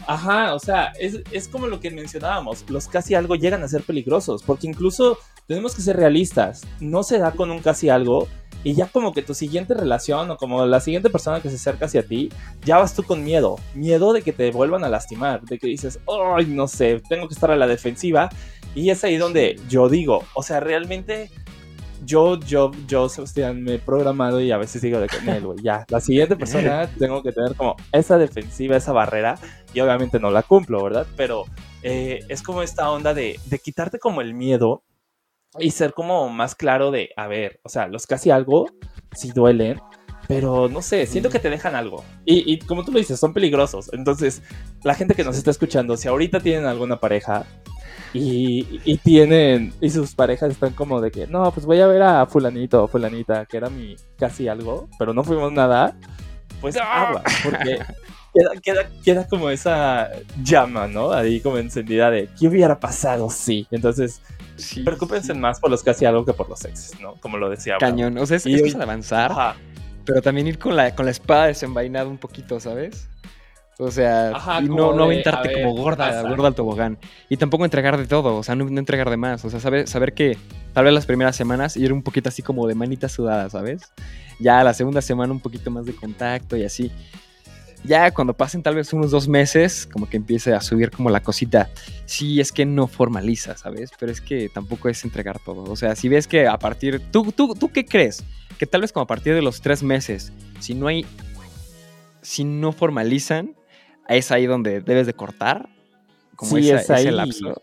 ajá, 0.07 0.55
o 0.55 0.59
sea, 0.59 0.93
es, 0.99 1.21
es 1.31 1.49
como 1.49 1.67
lo 1.67 1.81
que 1.81 1.91
mencionábamos, 1.91 2.65
los 2.69 2.89
casi 2.89 3.15
algo 3.15 3.35
llegan 3.35 3.63
a 3.63 3.69
ser 3.69 3.83
peligrosos, 3.83 4.43
porque 4.43 4.67
incluso 4.67 5.19
tenemos 5.47 5.75
que 5.75 5.83
ser 5.83 5.97
realistas, 5.97 6.63
no 6.81 7.03
se 7.03 7.19
da 7.19 7.33
con 7.33 7.51
un 7.51 7.61
casi 7.61 7.89
algo 7.89 8.29
y 8.63 8.75
ya 8.75 8.87
como 8.87 9.13
que 9.13 9.23
tu 9.23 9.35
siguiente 9.35 9.75
relación 9.75 10.31
o 10.31 10.37
como 10.37 10.67
la 10.67 10.81
siguiente 10.81 11.09
persona 11.09 11.41
que 11.41 11.49
se 11.49 11.57
acerca 11.57 11.87
hacia 11.87 12.03
ti, 12.03 12.31
ya 12.65 12.79
vas 12.79 12.95
tú 12.95 13.03
con 13.03 13.25
miedo, 13.25 13.59
miedo 13.75 14.13
de 14.13 14.23
que 14.23 14.33
te 14.33 14.51
vuelvan 14.51 14.85
a 14.85 14.89
lastimar, 14.89 15.43
de 15.43 15.59
que 15.59 15.67
dices, 15.67 15.99
ay, 16.37 16.47
no 16.47 16.69
sé, 16.69 17.01
tengo 17.09 17.27
que 17.27 17.35
estar 17.35 17.51
a 17.51 17.57
la 17.57 17.67
defensiva. 17.67 18.29
Y 18.75 18.91
es 18.91 19.03
ahí 19.03 19.17
donde 19.17 19.59
yo 19.69 19.89
digo, 19.89 20.25
o 20.35 20.43
sea, 20.43 20.61
realmente 20.61 21.31
yo, 22.11 22.41
yo, 22.41 22.73
yo, 22.89 23.09
Sebastián, 23.09 23.63
me 23.63 23.75
he 23.75 23.79
programado 23.79 24.41
y 24.41 24.51
a 24.51 24.59
veces 24.59 24.83
digo 24.83 24.99
de 24.99 25.07
que, 25.07 25.41
güey, 25.41 25.59
ya, 25.63 25.87
la 25.89 26.01
siguiente 26.01 26.35
persona 26.35 26.91
tengo 26.99 27.23
que 27.23 27.31
tener 27.31 27.55
como 27.55 27.77
esa 27.93 28.19
defensiva, 28.19 28.77
esa 28.77 28.93
barrera, 28.93 29.39
y 29.73 29.79
obviamente 29.79 30.19
no 30.19 30.33
la 30.33 30.43
cumplo, 30.43 30.83
¿verdad? 30.83 31.07
Pero 31.17 31.45
eh, 31.83 32.19
es 32.29 32.43
como 32.43 32.63
esta 32.63 32.91
onda 32.91 33.15
de, 33.15 33.39
de 33.47 33.59
quitarte 33.61 34.01
como 34.01 34.23
el 34.23 34.35
miedo 34.35 34.83
y 35.61 35.71
ser 35.71 35.93
como 35.95 36.29
más 36.29 36.57
claro 36.57 36.91
de, 36.91 37.11
a 37.17 37.29
ver, 37.29 37.61
o 37.63 37.69
sea, 37.69 37.87
los 37.87 38.09
casi 38.09 38.31
algo 38.31 38.67
sí 39.13 39.31
duelen, 39.31 39.81
pero 40.31 40.69
no 40.69 40.81
sé, 40.81 41.07
siento 41.07 41.29
que 41.29 41.41
te 41.41 41.51
dejan 41.51 41.75
algo. 41.75 42.05
Y, 42.25 42.53
y, 42.53 42.61
como 42.61 42.85
tú 42.85 42.93
lo 42.93 43.01
dices, 43.01 43.19
son 43.19 43.33
peligrosos. 43.33 43.91
Entonces, 43.93 44.43
la 44.85 44.95
gente 44.95 45.17
que 45.17 45.25
nos 45.25 45.37
está 45.37 45.51
escuchando, 45.51 45.97
si 45.97 46.07
ahorita 46.07 46.39
tienen 46.39 46.67
alguna 46.67 47.01
pareja 47.01 47.47
y, 48.15 48.97
tienen, 48.99 49.73
y 49.81 49.91
sus 49.91 50.15
parejas 50.15 50.53
están 50.53 50.73
como 50.75 51.01
de 51.01 51.11
que, 51.11 51.27
no, 51.27 51.51
pues 51.51 51.67
voy 51.67 51.81
a 51.81 51.89
ver 51.89 52.03
a 52.03 52.27
fulanito 52.27 52.85
o 52.85 52.87
fulanita, 52.87 53.45
que 53.45 53.57
era 53.57 53.71
mi 53.71 53.97
casi 54.17 54.47
algo, 54.47 54.89
pero 55.01 55.13
no 55.13 55.25
fuimos 55.25 55.51
nada, 55.51 55.97
pues 56.61 56.77
agua, 56.77 57.25
porque 57.43 57.81
queda, 58.63 58.89
queda, 59.05 59.27
como 59.27 59.51
esa 59.51 60.11
llama, 60.45 60.87
¿no? 60.87 61.11
Ahí 61.11 61.41
como 61.41 61.59
encendida 61.59 62.09
de, 62.09 62.29
¿qué 62.39 62.47
hubiera 62.47 62.79
pasado? 62.79 63.31
Sí. 63.31 63.67
Entonces, 63.73 64.23
sí, 64.55 64.85
preocúpense 64.85 65.35
más 65.35 65.59
por 65.59 65.71
los 65.71 65.83
casi 65.83 66.05
algo 66.05 66.25
que 66.25 66.35
por 66.35 66.49
los 66.49 66.65
exes, 66.65 67.01
¿no? 67.01 67.15
Como 67.15 67.37
lo 67.37 67.51
decía. 67.51 67.79
Cañón, 67.81 68.17
o 68.17 68.27
sea, 68.27 68.37
es, 68.37 68.47
es 68.47 68.75
avanzar, 68.77 69.57
pero 70.11 70.23
también 70.23 70.49
ir 70.49 70.59
con 70.59 70.75
la, 70.75 70.93
con 70.93 71.05
la 71.05 71.13
espada 71.13 71.47
desenvainada 71.47 72.09
un 72.09 72.19
poquito, 72.19 72.59
¿sabes? 72.59 73.07
O 73.79 73.93
sea, 73.93 74.33
y 74.61 74.65
no, 74.65 74.93
no 74.93 75.05
aventarte 75.05 75.53
como 75.53 75.73
gorda, 75.73 76.23
gorda 76.23 76.49
al 76.49 76.55
tobogán. 76.57 76.99
Y 77.29 77.37
tampoco 77.37 77.65
entregar 77.65 77.97
de 77.97 78.09
todo, 78.09 78.35
o 78.35 78.43
sea, 78.43 78.57
no, 78.57 78.67
entregar 78.77 79.09
de 79.09 79.17
más. 79.17 79.45
O 79.45 79.51
sea, 79.51 79.61
saber, 79.61 79.87
saber 79.87 80.13
que 80.13 80.37
tal 80.73 80.87
vez 80.87 80.95
las 80.95 81.07
primeras 81.07 81.37
semanas 81.37 81.77
ir 81.77 81.93
un 81.93 82.03
poquito 82.03 82.29
así 82.29 82.43
como 82.43 82.67
de 82.67 82.75
manita 82.75 83.09
sudada, 83.09 83.49
¿sabes? 83.51 83.83
Ya 84.41 84.65
la 84.65 84.75
segunda 84.75 85.01
semana 85.01 85.33
un 85.33 85.39
poquito 85.39 85.71
más 85.71 85.87
de 85.87 85.95
contacto 85.95 86.57
y 86.57 86.65
así. 86.65 86.91
Ya 87.85 88.11
cuando 88.11 88.35
pasen 88.35 88.65
tal 88.65 88.75
vez 88.75 88.93
unos 88.93 89.13
dos 89.13 89.29
meses, 89.29 89.89
como 89.93 90.09
que 90.11 90.17
empiece 90.17 90.53
a 90.53 90.61
subir 90.61 90.91
como 90.91 91.09
la 91.09 91.21
cosita. 91.21 91.71
Sí, 92.05 92.41
es 92.41 92.51
que 92.51 92.67
no 92.67 92.89
formaliza, 92.89 93.57
¿sabes? 93.57 93.93
Pero 93.97 94.11
es 94.11 94.21
que 94.21 94.49
tampoco 94.53 94.89
es 94.89 95.05
entregar 95.05 95.39
todo. 95.39 95.71
O 95.71 95.77
sea, 95.77 95.95
si 95.95 96.09
ves 96.09 96.27
que 96.27 96.49
a 96.49 96.59
partir... 96.59 97.01
¿Tú, 97.13 97.31
tú, 97.31 97.55
tú 97.55 97.71
qué 97.71 97.87
crees? 97.87 98.25
Que 98.61 98.67
tal 98.67 98.83
vez 98.83 98.93
como 98.93 99.05
a 99.05 99.07
partir 99.07 99.35
de 99.35 99.41
los 99.41 99.63
tres 99.63 99.83
meses, 99.83 100.35
si 100.59 100.75
no 100.75 100.87
hay... 100.87 101.07
Si 102.21 102.45
no 102.45 102.73
formalizan, 102.73 103.57
es 104.07 104.31
ahí 104.31 104.45
donde 104.45 104.83
debes 104.83 105.07
de 105.07 105.15
cortar. 105.15 105.71
Como 106.37 106.59
sí, 106.59 106.71
es 106.71 106.91
ese 106.91 107.11
lapso. 107.11 107.63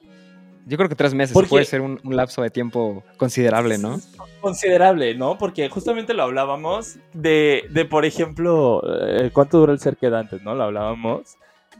Yo 0.66 0.76
creo 0.76 0.90
que 0.90 0.96
tres 0.96 1.14
meses 1.14 1.38
puede 1.48 1.66
ser 1.66 1.82
un, 1.82 2.00
lapso 2.04 2.42
de 2.42 2.50
tiempo 2.50 3.04
considerable, 3.18 3.78
¿no? 3.78 4.02
Considerable, 4.42 5.14
¿no? 5.14 5.38
Porque 5.38 5.70
justamente 5.70 6.16
lo 6.16 6.24
hablábamos 6.24 6.98
de, 7.14 7.68
de 7.70 7.86
por 7.86 8.04
ejemplo, 8.04 8.82
eh, 9.08 9.30
cuánto 9.32 9.60
dura 9.60 9.74
el 9.74 9.80
ser 9.80 9.98
quedante, 9.98 10.40
¿no? 10.44 10.56
Lo 10.56 10.64
hablábamos. 10.64 11.38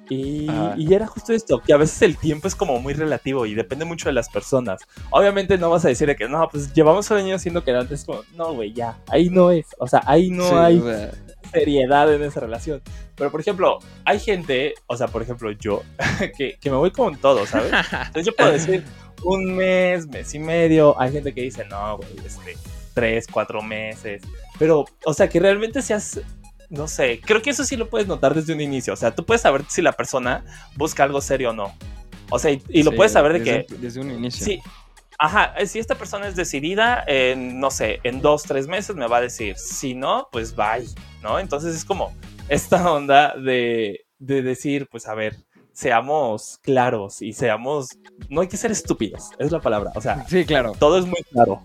Y, 0.10 0.48
y, 0.78 0.94
era 0.94 1.08
justo 1.08 1.34
esto, 1.34 1.60
que 1.60 1.74
a 1.74 1.78
veces 1.78 2.02
el 2.02 2.18
tiempo 2.18 2.48
es 2.48 2.56
como 2.56 2.80
muy 2.80 2.94
relativo 2.94 3.46
y 3.46 3.54
depende 3.54 3.86
mucho 3.86 4.08
de 4.08 4.14
las 4.14 4.30
personas. 4.30 4.82
Obviamente 5.10 5.58
no 5.58 5.70
vas 5.70 5.86
a 5.86 5.90
decir 5.90 6.16
que 6.16 6.30
no, 6.30 6.48
pues 6.50 6.74
llevamos 6.74 7.10
un 7.12 7.18
año 7.18 7.40
siendo 7.40 7.64
quedantes, 7.64 8.06
como, 8.06 8.22
no, 8.36 8.54
güey, 8.54 8.74
ya, 8.74 8.98
ahí 9.10 9.30
no 9.30 9.52
es. 9.52 9.66
O 9.80 9.88
sea, 9.88 10.02
ahí 10.06 10.30
no 10.30 10.60
hay 10.60 10.82
seriedad 11.52 12.14
en 12.14 12.24
esa 12.24 12.40
relación. 12.40 12.82
Pero, 13.16 13.32
por 13.32 13.42
ejemplo, 13.42 13.80
hay 14.06 14.20
gente, 14.20 14.76
o 14.86 14.96
sea, 14.96 15.08
por 15.08 15.22
ejemplo, 15.22 15.52
yo, 15.52 15.82
que, 16.38 16.58
que 16.60 16.70
me 16.70 16.78
voy 16.78 16.92
con 16.92 17.18
todo, 17.18 17.46
¿sabes? 17.46 17.72
Entonces 17.92 18.26
yo 18.26 18.36
puedo 18.36 18.52
decir 18.52 18.84
un 19.24 19.56
mes, 19.56 20.08
mes 20.08 20.34
y 20.34 20.40
medio. 20.40 21.00
Hay 21.00 21.12
gente 21.12 21.34
que 21.34 21.42
dice, 21.42 21.66
no, 21.66 21.98
güey, 21.98 22.10
este, 22.26 22.58
tres, 22.94 23.28
cuatro 23.32 23.62
meses. 23.62 24.22
Pero, 24.60 24.86
o 25.06 25.14
sea, 25.14 25.28
que 25.28 25.40
realmente 25.40 25.82
seas 25.82 26.22
no 26.70 26.88
sé, 26.88 27.22
creo 27.24 27.42
que 27.42 27.50
eso 27.50 27.64
sí 27.64 27.78
lo 27.78 27.90
puedes 27.90 28.08
notar 28.08 28.34
desde 28.34 28.54
un 28.54 28.62
inicio. 28.62 28.94
O 28.94 28.98
sea, 28.98 29.16
tú 29.16 29.26
puedes 29.26 29.42
saber 29.42 29.64
si 29.70 29.82
la 29.82 29.94
persona 29.94 30.44
busca 30.76 31.04
algo 31.04 31.22
serio 31.22 31.52
o 31.52 31.54
no. 31.54 31.74
O 32.30 32.40
sea, 32.40 32.52
y, 32.52 32.84
lo 32.84 32.92
puedes 32.92 33.14
saber 33.14 33.34
de 33.34 33.44
que. 33.44 33.76
Desde 33.78 34.02
un 34.02 34.12
inicio. 34.12 34.46
Sí. 34.46 34.62
Ajá, 35.20 35.56
eh, 35.58 35.66
si 35.66 35.80
esta 35.80 35.96
persona 35.96 36.28
es 36.28 36.36
decidida, 36.36 37.04
en, 37.08 37.60
no 37.60 37.72
sé, 37.72 38.00
en 38.04 38.22
dos, 38.22 38.44
tres 38.44 38.68
meses 38.68 38.96
me 38.96 39.08
va 39.08 39.18
a 39.18 39.22
decir, 39.22 39.56
si 39.58 39.96
no, 39.96 40.28
pues 40.32 40.56
bye, 40.56 40.88
¿no? 41.24 41.40
Entonces 41.40 41.76
es 41.76 41.84
como 41.84 42.14
esta 42.50 42.92
onda 42.92 43.34
de, 43.36 44.06
de 44.20 44.42
decir, 44.44 44.88
pues 44.92 45.08
a 45.08 45.16
ver, 45.16 45.36
seamos 45.74 46.60
claros 46.62 47.24
y 47.24 47.34
seamos, 47.34 47.88
no 48.30 48.42
hay 48.42 48.48
que 48.48 48.58
ser 48.58 48.72
estúpidos, 48.72 49.32
es 49.40 49.52
la 49.52 49.60
palabra, 49.60 49.92
o 49.96 50.02
sea, 50.02 50.24
sí, 50.28 50.46
claro. 50.46 50.74
Todo 50.78 51.00
es 51.00 51.06
muy 51.06 51.24
claro. 51.32 51.64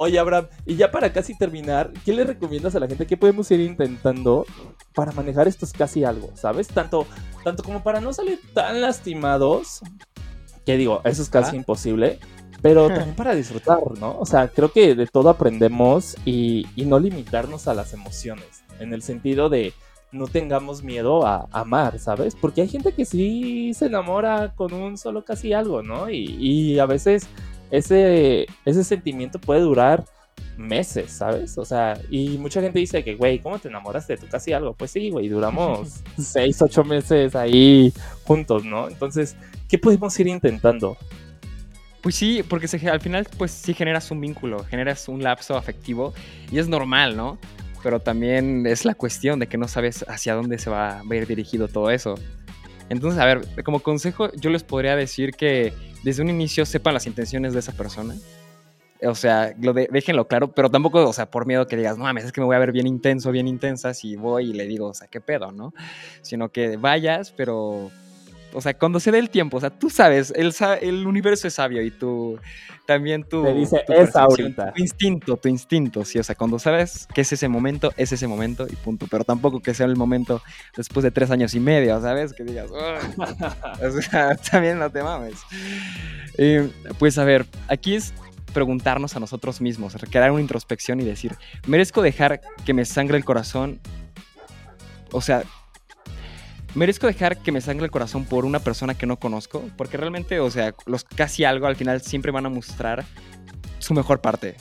Oye, 0.00 0.16
Abraham, 0.20 0.46
y 0.64 0.76
ya 0.76 0.92
para 0.92 1.12
casi 1.12 1.36
terminar, 1.36 1.92
¿qué 2.04 2.12
le 2.12 2.22
recomiendas 2.22 2.72
a 2.76 2.78
la 2.78 2.86
gente? 2.86 3.04
¿Qué 3.04 3.16
podemos 3.16 3.50
ir 3.50 3.58
intentando 3.58 4.46
para 4.94 5.10
manejar 5.10 5.48
estos 5.48 5.72
casi 5.72 6.04
algo? 6.04 6.30
¿Sabes? 6.36 6.68
Tanto, 6.68 7.04
tanto 7.42 7.64
como 7.64 7.82
para 7.82 8.00
no 8.00 8.12
salir 8.12 8.40
tan 8.54 8.80
lastimados, 8.80 9.80
que 10.64 10.76
digo, 10.76 11.00
eso 11.02 11.20
es 11.20 11.28
casi 11.28 11.56
imposible, 11.56 12.20
pero 12.62 12.86
también 12.94 13.16
para 13.16 13.34
disfrutar, 13.34 13.80
¿no? 13.98 14.16
O 14.20 14.24
sea, 14.24 14.46
creo 14.46 14.70
que 14.70 14.94
de 14.94 15.08
todo 15.08 15.30
aprendemos 15.30 16.14
y, 16.24 16.68
no 16.76 17.00
limitarnos 17.00 17.66
a 17.66 17.74
las 17.74 17.92
emociones, 17.92 18.62
en 18.78 18.94
el 18.94 19.02
sentido 19.02 19.48
de 19.48 19.72
no 20.12 20.28
tengamos 20.28 20.84
miedo 20.84 21.26
a, 21.26 21.48
amar, 21.50 21.98
¿sabes? 21.98 22.36
Porque 22.36 22.60
hay 22.60 22.68
gente 22.68 22.92
que 22.92 23.04
sí 23.04 23.74
se 23.74 23.86
enamora 23.86 24.54
con 24.54 24.72
un 24.72 24.96
solo 24.96 25.24
casi 25.24 25.52
algo, 25.52 25.82
¿no? 25.82 26.08
Y, 26.08 26.36
y 26.38 26.78
a 26.78 26.86
veces 26.86 27.26
ese, 27.70 28.46
ese 28.64 28.84
sentimiento 28.84 29.38
puede 29.40 29.60
durar 29.60 30.04
meses, 30.56 31.12
¿sabes? 31.12 31.56
O 31.56 31.64
sea, 31.64 31.98
y 32.10 32.36
mucha 32.38 32.60
gente 32.60 32.78
dice 32.78 33.04
que, 33.04 33.14
güey, 33.14 33.38
¿cómo 33.38 33.58
te 33.58 33.68
enamoraste 33.68 34.14
de 34.14 34.18
tu 34.18 34.26
casi 34.26 34.52
algo? 34.52 34.74
Pues 34.74 34.90
sí, 34.90 35.10
güey, 35.10 35.28
duramos 35.28 36.00
seis, 36.18 36.60
ocho 36.60 36.84
meses 36.84 37.34
ahí 37.34 37.92
juntos, 38.24 38.64
¿no? 38.64 38.88
Entonces, 38.88 39.36
¿qué 39.68 39.78
podemos 39.78 40.18
ir 40.18 40.26
intentando? 40.26 40.96
Pues 42.02 42.14
sí, 42.14 42.42
porque 42.48 42.66
al 42.88 43.00
final, 43.00 43.26
pues 43.36 43.50
sí 43.50 43.74
generas 43.74 44.10
un 44.10 44.20
vínculo, 44.20 44.64
generas 44.64 45.08
un 45.08 45.22
lapso 45.22 45.56
afectivo 45.56 46.12
y 46.50 46.58
es 46.58 46.68
normal, 46.68 47.16
¿no? 47.16 47.38
Pero 47.82 48.00
también 48.00 48.66
es 48.66 48.84
la 48.84 48.94
cuestión 48.94 49.38
de 49.38 49.46
que 49.46 49.58
no 49.58 49.68
sabes 49.68 50.04
hacia 50.08 50.34
dónde 50.34 50.58
se 50.58 50.70
va 50.70 51.00
a 51.00 51.14
ir 51.14 51.26
dirigido 51.26 51.68
todo 51.68 51.90
eso. 51.90 52.16
Entonces, 52.88 53.20
a 53.20 53.26
ver, 53.26 53.46
como 53.64 53.80
consejo, 53.80 54.32
yo 54.32 54.50
les 54.50 54.62
podría 54.62 54.96
decir 54.96 55.32
que 55.32 55.72
desde 56.02 56.22
un 56.22 56.30
inicio 56.30 56.64
sepan 56.64 56.94
las 56.94 57.06
intenciones 57.06 57.52
de 57.52 57.60
esa 57.60 57.72
persona. 57.72 58.14
O 59.02 59.14
sea, 59.14 59.54
lo 59.60 59.72
de, 59.72 59.88
déjenlo 59.92 60.26
claro, 60.26 60.52
pero 60.52 60.70
tampoco, 60.70 61.06
o 61.06 61.12
sea, 61.12 61.30
por 61.30 61.46
miedo 61.46 61.66
que 61.66 61.76
digas, 61.76 61.96
no 61.96 62.04
mames, 62.04 62.24
es 62.24 62.32
que 62.32 62.40
me 62.40 62.46
voy 62.46 62.56
a 62.56 62.58
ver 62.58 62.72
bien 62.72 62.86
intenso, 62.86 63.30
bien 63.30 63.46
intensa 63.46 63.94
si 63.94 64.16
voy 64.16 64.50
y 64.50 64.52
le 64.52 64.66
digo, 64.66 64.86
o 64.86 64.94
sea, 64.94 65.06
qué 65.06 65.20
pedo, 65.20 65.52
¿no? 65.52 65.72
Sino 66.22 66.48
que 66.48 66.76
vayas, 66.76 67.30
pero 67.30 67.92
o 68.52 68.60
sea, 68.60 68.74
cuando 68.74 69.00
se 69.00 69.10
dé 69.10 69.18
el 69.18 69.30
tiempo, 69.30 69.58
o 69.58 69.60
sea, 69.60 69.70
tú 69.70 69.90
sabes, 69.90 70.32
el, 70.34 70.54
el 70.80 71.06
universo 71.06 71.48
es 71.48 71.54
sabio 71.54 71.82
y 71.82 71.90
tú 71.90 72.38
también 72.86 73.22
tú. 73.24 73.44
Te 73.44 73.52
dice, 73.52 73.84
es 73.86 74.16
ahorita. 74.16 74.72
Tu 74.72 74.80
instinto, 74.80 75.36
tu 75.36 75.48
instinto, 75.48 76.04
sí, 76.04 76.18
o 76.18 76.24
sea, 76.24 76.34
cuando 76.34 76.58
sabes 76.58 77.06
que 77.14 77.20
es 77.20 77.32
ese 77.32 77.46
momento, 77.46 77.92
es 77.98 78.12
ese 78.12 78.26
momento 78.26 78.66
y 78.66 78.76
punto. 78.76 79.06
Pero 79.10 79.24
tampoco 79.24 79.60
que 79.60 79.74
sea 79.74 79.84
el 79.84 79.96
momento 79.96 80.40
después 80.74 81.04
de 81.04 81.10
tres 81.10 81.30
años 81.30 81.54
y 81.54 81.60
medio, 81.60 82.00
¿sabes? 82.00 82.32
Que 82.32 82.44
digas, 82.44 82.70
o 82.70 84.00
sea, 84.00 84.36
también 84.50 84.78
no 84.78 84.90
te 84.90 85.02
mames. 85.02 85.34
pues 86.98 87.18
a 87.18 87.24
ver, 87.24 87.44
aquí 87.68 87.94
es 87.94 88.14
preguntarnos 88.54 89.14
a 89.14 89.20
nosotros 89.20 89.60
mismos, 89.60 89.94
crear 90.10 90.30
una 90.30 90.40
introspección 90.40 90.98
y 91.00 91.04
decir, 91.04 91.36
¿merezco 91.66 92.00
dejar 92.00 92.40
que 92.64 92.72
me 92.72 92.86
sangre 92.86 93.18
el 93.18 93.24
corazón? 93.24 93.80
O 95.12 95.20
sea, 95.20 95.44
merezco 96.74 97.06
dejar 97.06 97.38
que 97.38 97.52
me 97.52 97.60
sangre 97.60 97.86
el 97.86 97.90
corazón 97.90 98.24
por 98.24 98.44
una 98.44 98.60
persona 98.60 98.94
que 98.94 99.06
no 99.06 99.18
conozco, 99.18 99.64
porque 99.76 99.96
realmente, 99.96 100.40
o 100.40 100.50
sea, 100.50 100.74
los 100.86 101.04
casi 101.04 101.44
algo 101.44 101.66
al 101.66 101.76
final 101.76 102.00
siempre 102.02 102.32
van 102.32 102.46
a 102.46 102.50
mostrar 102.50 103.04
su 103.78 103.94
mejor 103.94 104.20
parte. 104.20 104.56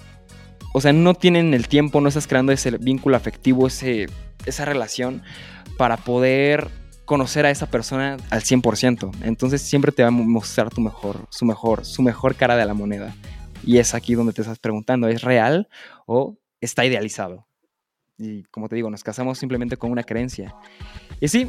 O 0.74 0.82
sea, 0.82 0.94
no 0.94 1.14
tienen 1.14 1.54
el 1.54 1.68
tiempo, 1.68 2.02
no 2.02 2.10
estás 2.10 2.28
creando 2.28 2.52
ese 2.52 2.72
vínculo 2.78 3.18
afectivo, 3.18 3.68
ese, 3.68 4.08
esa 4.46 4.66
relación 4.66 5.24
para 5.78 5.98
poder 5.98 6.70
conocer 7.06 7.46
a 7.46 7.52
esa 7.52 7.68
persona 7.68 8.18
al 8.30 8.42
100%. 8.42 9.12
Entonces 9.24 9.62
siempre 9.62 9.92
te 9.92 10.04
va 10.04 10.10
a 10.10 10.12
mostrar 10.12 10.70
tu 10.70 10.82
mejor, 10.82 11.26
su 11.30 11.46
mejor, 11.46 11.86
su 11.86 12.02
mejor 12.02 12.36
cara 12.36 12.56
de 12.56 12.66
la 12.66 12.74
moneda. 12.74 13.16
Y 13.64 13.78
es 13.78 13.96
aquí 13.96 14.14
donde 14.14 14.34
te 14.34 14.42
estás 14.42 14.60
preguntando, 14.60 15.08
¿es 15.08 15.22
real 15.22 15.68
o 16.06 16.38
está 16.62 16.86
idealizado? 16.86 17.48
Y 18.18 18.44
como 18.46 18.68
te 18.68 18.76
digo, 18.76 18.90
nos 18.90 19.04
casamos 19.04 19.38
simplemente 19.38 19.78
con 19.78 19.92
una 19.92 20.04
creencia. 20.04 20.54
Y 21.20 21.28
sí, 21.28 21.48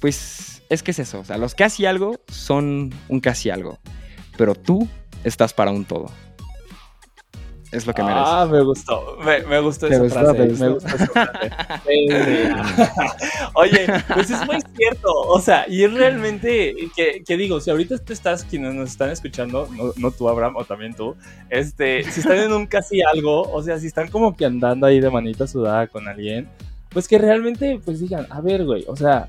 pues 0.00 0.62
es 0.68 0.82
que 0.82 0.90
es 0.90 0.98
eso. 0.98 1.20
O 1.20 1.24
sea, 1.24 1.38
los 1.38 1.54
casi 1.54 1.86
algo 1.86 2.20
son 2.28 2.92
un 3.08 3.20
casi 3.20 3.50
algo. 3.50 3.78
Pero 4.36 4.54
tú 4.54 4.88
estás 5.24 5.52
para 5.52 5.70
un 5.70 5.84
todo. 5.84 6.10
Es 7.70 7.86
lo 7.86 7.92
que 7.92 8.02
mereces. 8.02 8.24
Ah, 8.26 8.48
me 8.50 8.62
gustó. 8.62 9.18
Me, 9.18 9.60
gustó 9.60 9.88
esa 9.88 10.08
frase. 10.08 10.38
Me 10.38 10.68
gustó 10.70 10.88
esa 10.88 11.06
frase. 11.06 11.42
Oye, 13.54 13.86
pues 14.14 14.30
es 14.30 14.46
muy 14.46 14.56
cierto. 14.74 15.12
O 15.12 15.38
sea, 15.40 15.66
y 15.68 15.84
es 15.84 15.92
realmente 15.92 16.74
que, 16.96 17.36
digo, 17.36 17.60
si 17.60 17.70
ahorita 17.70 17.98
tú 17.98 18.14
estás, 18.14 18.44
quienes 18.44 18.74
nos 18.74 18.90
están 18.90 19.10
escuchando, 19.10 19.68
no, 19.76 19.92
no, 19.96 20.10
tú, 20.10 20.30
Abraham, 20.30 20.56
o 20.56 20.64
también 20.64 20.94
tú, 20.94 21.14
este, 21.50 22.04
si 22.10 22.20
están 22.20 22.38
en 22.38 22.52
un 22.52 22.66
casi 22.66 23.02
algo, 23.02 23.42
o 23.42 23.62
sea, 23.62 23.78
si 23.78 23.86
están 23.86 24.08
como 24.08 24.34
que 24.34 24.46
andando 24.46 24.86
ahí 24.86 25.00
de 25.00 25.10
manita 25.10 25.46
sudada 25.46 25.88
con 25.88 26.08
alguien, 26.08 26.48
pues 26.88 27.06
que 27.06 27.18
realmente, 27.18 27.80
pues 27.84 28.00
digan, 28.00 28.26
a 28.30 28.40
ver, 28.40 28.64
güey, 28.64 28.86
o 28.88 28.96
sea, 28.96 29.28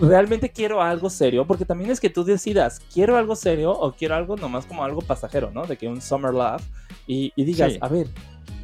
realmente 0.00 0.50
quiero 0.50 0.82
algo 0.82 1.10
serio, 1.10 1.46
porque 1.46 1.64
también 1.64 1.90
es 1.90 2.00
que 2.00 2.10
tú 2.10 2.24
decidas, 2.24 2.80
quiero 2.92 3.16
algo 3.16 3.36
serio 3.36 3.72
o 3.72 3.92
quiero 3.92 4.14
algo 4.14 4.36
nomás 4.36 4.66
como 4.66 4.84
algo 4.84 5.00
pasajero, 5.00 5.50
¿no? 5.52 5.66
De 5.66 5.76
que 5.76 5.88
un 5.88 6.00
summer 6.00 6.32
love 6.32 6.62
y, 7.06 7.32
digas, 7.36 7.74
a 7.80 7.88
ver, 7.88 8.08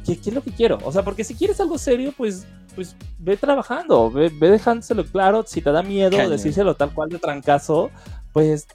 ¿qué, 0.05 0.13
es 0.13 0.33
lo 0.33 0.41
que 0.41 0.51
quiero? 0.51 0.79
O 0.83 0.91
sea, 0.91 1.03
porque 1.03 1.23
si 1.23 1.35
quieres 1.35 1.59
algo 1.59 1.77
serio, 1.77 2.13
pues, 2.15 2.45
pues 2.75 2.95
ve 3.19 3.37
trabajando, 3.37 4.11
ve, 4.11 4.29
dejándoselo 4.29 5.05
claro, 5.05 5.43
si 5.45 5.61
te 5.61 5.71
da 5.71 5.83
miedo 5.83 6.29
decírselo 6.29 6.75
tal 6.75 6.93
cual 6.93 7.09
de 7.09 7.19
trancazo, 7.19 7.89
pues 8.33 8.67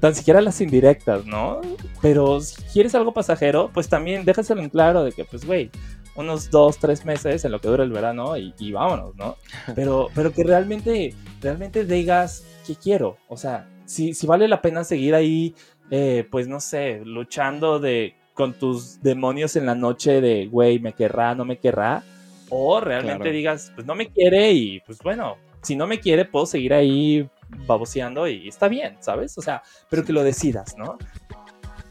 tan 0.00 0.14
siquiera 0.14 0.40
las 0.40 0.60
indirectas, 0.60 1.24
¿no? 1.24 1.60
Pero 2.02 2.40
si 2.40 2.60
quieres 2.72 2.94
algo 2.94 3.14
pasajero, 3.14 3.70
pues 3.72 3.88
también 3.88 4.24
déjaselo 4.24 4.60
en 4.60 4.68
claro 4.68 5.04
de 5.04 5.12
que, 5.12 5.24
pues, 5.24 5.46
güey, 5.46 5.70
unos 6.16 6.50
dos, 6.50 6.78
tres 6.78 7.04
meses 7.04 7.44
en 7.44 7.52
lo 7.52 7.60
que 7.60 7.68
dura 7.68 7.84
el 7.84 7.92
verano 7.92 8.36
y, 8.36 8.72
vámonos, 8.72 9.14
¿no? 9.16 9.36
Pero, 9.74 10.08
pero 10.14 10.32
que 10.32 10.44
realmente, 10.44 11.14
realmente 11.40 11.84
digas 11.84 12.44
qué 12.66 12.74
quiero. 12.74 13.16
O 13.28 13.36
sea, 13.36 13.68
si, 13.84 14.14
si 14.14 14.26
vale 14.26 14.48
la 14.48 14.62
pena 14.62 14.82
seguir 14.84 15.14
ahí 15.14 15.54
eh, 15.90 16.26
pues 16.30 16.48
no 16.48 16.60
sé, 16.60 17.00
luchando 17.04 17.78
de 17.78 18.16
con 18.34 18.54
tus 18.54 19.00
demonios 19.02 19.56
en 19.56 19.66
la 19.66 19.74
noche 19.74 20.20
de, 20.20 20.46
güey, 20.46 20.78
me 20.78 20.92
querrá, 20.92 21.34
no 21.34 21.44
me 21.44 21.58
querrá, 21.58 22.02
o 22.50 22.80
realmente 22.80 23.16
Claro. 23.18 23.32
digas, 23.32 23.72
pues 23.74 23.86
no 23.86 23.94
me 23.94 24.08
quiere 24.08 24.52
y 24.52 24.80
pues 24.80 24.98
bueno, 24.98 25.36
si 25.62 25.74
no 25.74 25.86
me 25.86 26.00
quiere 26.00 26.24
puedo 26.24 26.44
seguir 26.44 26.74
ahí 26.74 27.28
baboseando 27.66 28.28
y 28.28 28.48
está 28.48 28.68
bien, 28.68 28.96
¿sabes? 29.00 29.38
O 29.38 29.42
sea, 29.42 29.62
pero 29.88 30.04
que 30.04 30.12
lo 30.12 30.22
decidas, 30.22 30.76
¿no? 30.76 30.98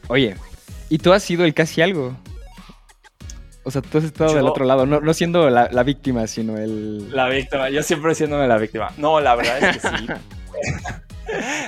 Oye, 0.08 0.36
¿y 0.88 0.98
tú 0.98 1.12
has 1.12 1.22
sido 1.22 1.44
el 1.44 1.54
casi 1.54 1.82
algo? 1.82 2.14
O 3.66 3.70
sea, 3.72 3.82
tú 3.82 3.98
has 3.98 4.04
estado 4.04 4.32
del 4.32 4.44
Yo- 4.44 4.50
otro 4.50 4.64
lado, 4.64 4.86
no, 4.86 5.00
no 5.00 5.12
siendo 5.12 5.50
la, 5.50 5.68
la 5.72 5.82
víctima, 5.82 6.26
sino 6.28 6.56
el... 6.56 7.10
La 7.14 7.28
víctima, 7.28 7.68
yo 7.68 7.82
siempre 7.82 8.14
siéndome 8.14 8.46
la 8.46 8.58
víctima. 8.58 8.92
No, 8.96 9.20
la 9.20 9.34
verdad 9.34 9.58
es 9.62 9.78
que 9.82 9.88
sí. 9.88 10.06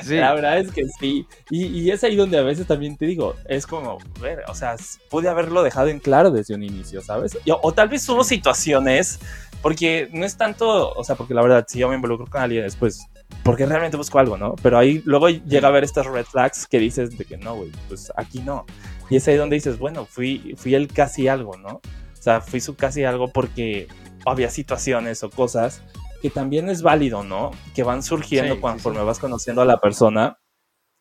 Sí, 0.05 0.15
La 0.15 0.33
verdad 0.35 0.59
es 0.59 0.71
que 0.71 0.85
sí. 1.01 1.27
Y, 1.51 1.67
y 1.67 1.91
es 1.91 2.05
ahí 2.05 2.15
donde 2.15 2.39
a 2.39 2.43
veces 2.43 2.67
también 2.69 2.97
te 2.97 3.07
digo, 3.07 3.35
es 3.49 3.67
como, 3.67 3.99
ver, 4.21 4.45
o 4.47 4.55
sea, 4.55 4.77
pude 5.11 5.29
haberlo 5.29 5.65
dejado 5.65 5.89
en 5.89 5.99
claro 5.99 6.31
desde 6.31 6.55
un 6.55 6.63
inicio, 6.63 7.03
¿sabes? 7.03 7.37
Y- 7.45 7.51
o, 7.51 7.73
tal 7.73 7.89
vez 7.89 8.09
hubo 8.09 8.23
situaciones, 8.23 9.19
porque 9.61 10.09
no 10.13 10.25
es 10.25 10.37
tanto, 10.37 10.93
o 10.93 11.03
sea, 11.03 11.17
porque 11.17 11.35
la 11.35 11.43
verdad, 11.43 11.67
si 11.69 11.81
yo 11.81 11.89
me 11.89 11.97
involucro 11.97 12.27
con 12.29 12.41
alguien 12.41 12.65
es 12.65 12.77
pues, 12.77 13.05
porque 13.43 13.67
realmente 13.67 13.97
busco 13.97 14.19
algo, 14.19 14.37
¿no? 14.37 14.55
Pero 14.63 14.79
ahí 14.79 15.03
luego 15.05 15.29
llega 15.29 15.69
a 15.69 15.71
ver 15.71 15.85
estas 15.85 16.07
red 16.07 16.25
flags 16.25 16.67
que 16.67 16.79
dices 16.79 17.17
de 17.17 17.25
que 17.25 17.37
no, 17.37 17.57
güey, 17.57 17.71
pues 17.89 18.13
aquí 18.17 18.41
no. 18.41 18.67
Y 19.11 19.17
es 19.17 19.27
ahí 19.29 19.37
donde 19.37 19.57
dices, 19.57 19.79
bueno, 19.79 20.05
fui, 20.07 20.55
fui 20.57 20.75
el 20.75 20.89
casi 20.89 21.29
algo, 21.29 21.57
¿no? 21.57 21.69
O 21.77 22.23
sea, 22.23 22.41
fui 22.41 22.61
su 22.61 22.75
casi 22.77 23.05
algo 23.05 23.33
porque 23.33 23.89
había 24.27 24.51
situaciones 24.51 25.23
o 25.23 25.31
cosas 25.31 25.83
que 26.21 26.31
también 26.31 26.69
es 26.69 26.83
válido, 26.83 27.23
¿no? 27.23 27.53
Que 27.75 27.83
van 27.85 28.03
surgiendo 28.03 28.55
Sí, 28.55 28.59
sí, 28.59 28.61
conforme 28.63 29.01
sí. 29.01 29.05
vas 29.07 29.19
conociendo 29.19 29.63
a 29.63 29.65
la 29.65 29.79
persona 29.81 30.39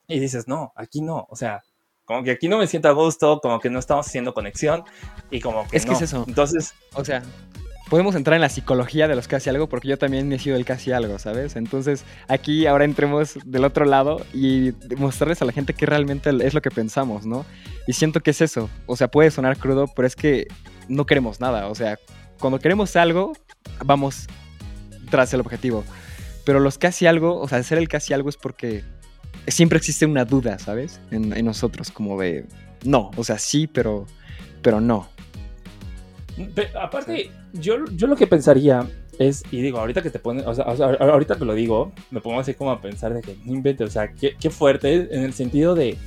y 0.08 0.20
dices, 0.20 0.48
no, 0.48 0.72
aquí 0.76 1.02
no, 1.02 1.28
o 1.30 1.36
sea, 1.36 1.64
como 2.06 2.24
que 2.24 2.32
aquí 2.32 2.48
no 2.48 2.58
me 2.58 2.68
siento 2.68 2.88
a 2.88 2.94
gusto, 2.94 3.40
como 3.42 3.60
que 3.60 3.70
no 3.70 3.80
estamos 3.80 4.08
haciendo 4.08 4.34
conexión 4.34 4.84
y 5.30 5.42
como 5.42 5.68
que 5.68 5.76
Es 5.76 5.86
que 5.86 5.92
no. 5.92 5.98
es 5.98 6.04
eso. 6.04 6.24
Entonces, 6.28 6.74
o 6.94 7.04
sea, 7.04 7.24
podemos 7.90 8.16
entrar 8.16 8.36
en 8.36 8.42
la 8.42 8.50
psicología 8.50 9.08
de 9.08 9.16
los 9.16 9.28
casi 9.28 9.50
algo 9.50 9.68
porque 9.68 9.88
yo 9.88 9.98
también 9.98 10.32
he 10.32 10.40
sido 10.40 10.56
el 10.56 10.66
casi 10.66 10.92
algo, 10.92 11.20
¿sabes? 11.20 11.56
Entonces, 11.56 12.04
aquí 12.28 12.66
ahora 12.66 12.86
entremos 12.86 13.40
del 13.46 13.66
otro 13.66 13.86
lado 13.86 14.26
y 14.34 14.74
mostrarles 14.98 15.42
a 15.42 15.46
la 15.46 15.52
gente 15.52 15.74
qué 15.74 15.86
realmente 15.86 16.30
es 16.42 16.54
lo 16.54 16.62
que 16.62 16.72
pensamos, 16.72 17.26
¿no? 17.26 17.46
Y 17.88 17.94
siento 17.94 18.20
que 18.20 18.32
es 18.32 18.42
eso. 18.42 18.70
O 18.86 18.96
sea, 18.96 19.08
puede 19.08 19.32
sonar 19.32 19.58
crudo, 19.58 19.88
pero 19.96 20.08
es 20.08 20.16
que 20.16 20.48
no 20.88 21.06
queremos 21.06 21.40
nada. 21.40 21.68
O 21.68 21.76
sea, 21.76 21.98
cuando 22.40 22.60
queremos 22.60 22.96
algo, 22.96 23.34
vamos 23.86 24.28
tras 25.10 25.34
el 25.34 25.40
objetivo. 25.40 25.84
Pero 26.46 26.60
los 26.60 26.78
casi 26.78 27.08
algo, 27.08 27.40
o 27.40 27.48
sea, 27.48 27.62
ser 27.64 27.78
el 27.78 27.88
casi 27.88 28.14
algo 28.14 28.30
es 28.30 28.38
porque 28.38 28.84
siempre 29.48 29.78
existe 29.78 30.06
una 30.06 30.26
duda, 30.26 30.60
¿sabes? 30.60 31.00
En, 31.12 31.36
en 31.36 31.46
nosotros, 31.46 31.92
como 31.92 32.20
de, 32.20 32.46
no, 32.84 33.12
o 33.16 33.24
sea, 33.24 33.38
sí, 33.40 33.68
pero, 33.68 34.06
pero 34.62 34.82
no. 34.82 35.10
Pe- 36.46 36.70
aparte, 36.80 37.32
yo, 37.54 37.86
yo 37.96 38.08
lo 38.08 38.16
que 38.16 38.28
pensaría 38.28 38.88
es, 39.20 39.44
y 39.52 39.62
digo, 39.62 39.80
ahorita 39.80 40.02
que 40.02 40.10
te 40.12 40.20
pones, 40.20 40.46
o 40.46 40.54
sea, 40.54 40.66
o 40.66 40.76
sea, 40.76 40.88
ahorita 41.00 41.38
que 41.38 41.46
lo 41.46 41.54
digo, 41.54 41.92
me 42.12 42.22
pongo 42.22 42.40
así 42.40 42.54
como 42.54 42.72
a 42.72 42.82
pensar 42.82 43.14
de 43.14 43.22
que 43.22 43.36
no 43.46 43.54
invente, 43.54 43.84
o 43.84 43.90
sea, 43.90 44.14
qué, 44.14 44.36
qué 44.40 44.50
fuerte 44.50 45.08
en 45.12 45.24
el 45.24 45.34
sentido 45.34 45.74
de, 45.74 45.98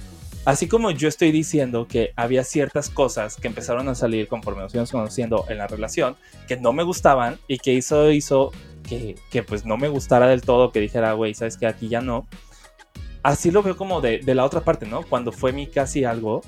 así 0.44 0.68
como 0.68 0.90
yo 0.92 1.08
estoy 1.08 1.32
diciendo 1.32 1.86
que 1.88 2.12
había 2.16 2.44
ciertas 2.44 2.88
cosas 2.88 3.36
que 3.36 3.48
empezaron 3.48 3.88
a 3.88 3.94
salir 3.94 4.28
conforme 4.28 4.62
nos 4.62 4.72
íbamos 4.72 4.92
conociendo 4.92 5.44
en 5.48 5.58
la 5.58 5.66
relación, 5.66 6.16
que 6.46 6.56
no 6.56 6.72
me 6.72 6.82
gustaban 6.84 7.38
y 7.48 7.58
que 7.58 7.72
hizo, 7.72 8.10
hizo 8.12 8.52
que, 8.88 9.16
que 9.30 9.42
pues 9.42 9.64
no 9.66 9.76
me 9.76 9.88
gustara 9.88 10.28
del 10.28 10.42
todo, 10.42 10.70
que 10.70 10.80
dijera, 10.80 11.12
güey, 11.14 11.34
sabes 11.34 11.56
que 11.56 11.66
aquí 11.66 11.88
ya 11.88 12.00
no. 12.00 12.26
Así 13.22 13.50
lo 13.50 13.62
veo 13.62 13.76
como 13.76 14.00
de, 14.00 14.18
de 14.18 14.34
la 14.34 14.44
otra 14.44 14.62
parte, 14.62 14.86
¿no? 14.86 15.02
Cuando 15.02 15.30
fue 15.30 15.52
mi 15.52 15.66
casi 15.66 16.04
algo, 16.04 16.40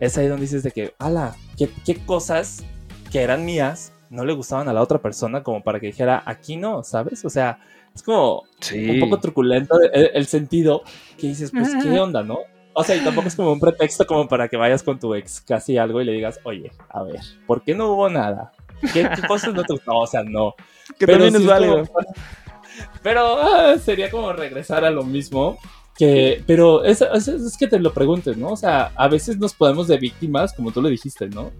es 0.00 0.18
ahí 0.18 0.26
donde 0.26 0.42
dices 0.42 0.62
de 0.62 0.70
que, 0.70 0.92
ala, 0.98 1.34
¿qué, 1.56 1.70
qué 1.86 1.94
cosas 2.04 2.62
que 3.10 3.22
eran 3.22 3.44
mías 3.44 3.92
no 4.10 4.24
le 4.24 4.32
gustaban 4.32 4.68
a 4.68 4.72
la 4.72 4.82
otra 4.82 4.98
persona 4.98 5.42
como 5.42 5.62
para 5.62 5.78
que 5.78 5.86
dijera, 5.86 6.22
aquí 6.26 6.56
no, 6.56 6.82
¿sabes? 6.82 7.24
O 7.24 7.30
sea, 7.30 7.60
es 7.94 8.02
como 8.02 8.42
un 8.74 9.00
poco 9.00 9.20
truculento 9.20 9.80
el, 9.80 10.10
el 10.14 10.26
sentido 10.26 10.82
que 11.16 11.28
dices, 11.28 11.50
pues, 11.52 11.70
¿qué 11.82 11.98
onda, 12.00 12.22
no? 12.24 12.38
O 12.72 12.82
sea, 12.84 12.96
y 12.96 13.00
tampoco 13.04 13.28
es 13.28 13.36
como 13.36 13.52
un 13.52 13.60
pretexto 13.60 14.06
como 14.06 14.26
para 14.28 14.48
que 14.48 14.56
vayas 14.56 14.82
con 14.82 14.98
tu 14.98 15.14
ex 15.14 15.40
casi 15.40 15.76
algo 15.78 16.00
y 16.00 16.04
le 16.04 16.12
digas, 16.12 16.40
oye, 16.44 16.72
a 16.88 17.02
ver, 17.04 17.20
¿por 17.46 17.62
qué 17.62 17.74
no 17.74 17.92
hubo 17.92 18.08
nada? 18.08 18.52
¿Qué, 18.92 19.08
qué 19.14 19.26
cosas 19.28 19.54
no 19.54 19.62
te 19.62 19.74
gustaban? 19.74 20.02
O 20.02 20.06
sea, 20.06 20.22
no. 20.24 20.54
Que 20.98 21.06
Pero 21.06 21.18
también 21.24 21.34
sí 21.36 21.42
es 21.42 21.46
válido. 21.48 21.84
como- 21.86 22.06
pero 23.02 23.36
ah, 23.40 23.76
sería 23.78 24.10
como 24.10 24.32
regresar 24.32 24.84
a 24.84 24.90
lo 24.90 25.04
mismo. 25.04 25.58
Que, 25.96 26.42
pero 26.46 26.82
es, 26.84 27.02
es, 27.02 27.28
es 27.28 27.56
que 27.58 27.66
te 27.66 27.78
lo 27.78 27.92
preguntes, 27.92 28.36
¿no? 28.38 28.48
O 28.48 28.56
sea, 28.56 28.90
a 28.96 29.06
veces 29.08 29.36
nos 29.36 29.52
podemos 29.52 29.86
de 29.86 29.98
víctimas, 29.98 30.52
como 30.54 30.70
tú 30.72 30.80
lo 30.80 30.88
dijiste, 30.88 31.28
¿no? 31.28 31.50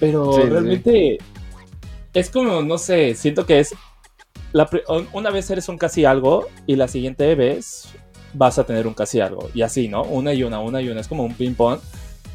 Pero 0.00 0.32
Sí, 0.32 0.42
sí. 0.42 0.48
realmente 0.48 1.18
es 2.14 2.30
como, 2.30 2.62
no 2.62 2.78
sé, 2.78 3.14
siento 3.14 3.46
que 3.46 3.60
es. 3.60 3.74
La, 4.52 4.68
una 5.12 5.30
vez 5.30 5.50
eres 5.50 5.68
un 5.68 5.76
casi 5.76 6.04
algo 6.04 6.46
y 6.66 6.76
la 6.76 6.88
siguiente 6.88 7.34
vez 7.34 7.88
vas 8.32 8.58
a 8.58 8.64
tener 8.64 8.86
un 8.86 8.94
casi 8.94 9.20
algo. 9.20 9.50
Y 9.54 9.62
así, 9.62 9.88
¿no? 9.88 10.02
Una 10.02 10.32
y 10.32 10.42
una, 10.42 10.60
una 10.60 10.80
y 10.80 10.88
una. 10.88 11.00
Es 11.00 11.08
como 11.08 11.24
un 11.24 11.34
ping-pong. 11.34 11.80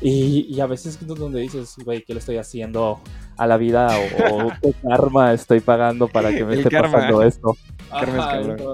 Y, 0.02 0.47
y 0.54 0.60
a 0.60 0.65
veces 0.65 0.99
es 1.02 1.08
donde 1.08 1.39
dices, 1.39 1.76
güey, 1.86 2.04
¿qué 2.04 2.13
le 2.13 2.19
estoy 2.19 2.38
haciendo 2.38 2.99
a 3.38 3.47
la 3.47 3.56
vida? 3.58 3.88
O, 4.30 4.47
o 4.47 4.52
qué 4.62 4.73
karma 4.84 5.34
estoy 5.34 5.62
pagando 5.62 6.08
para 6.10 6.32
que 6.32 6.43
me 6.43 6.54
El 6.54 6.60
esté 6.60 6.69
karma. 6.71 6.91
pasando 6.91 7.21
esto. 7.23 7.56
Ajá, 7.89 8.39
es 8.41 8.47
como- 8.62 8.73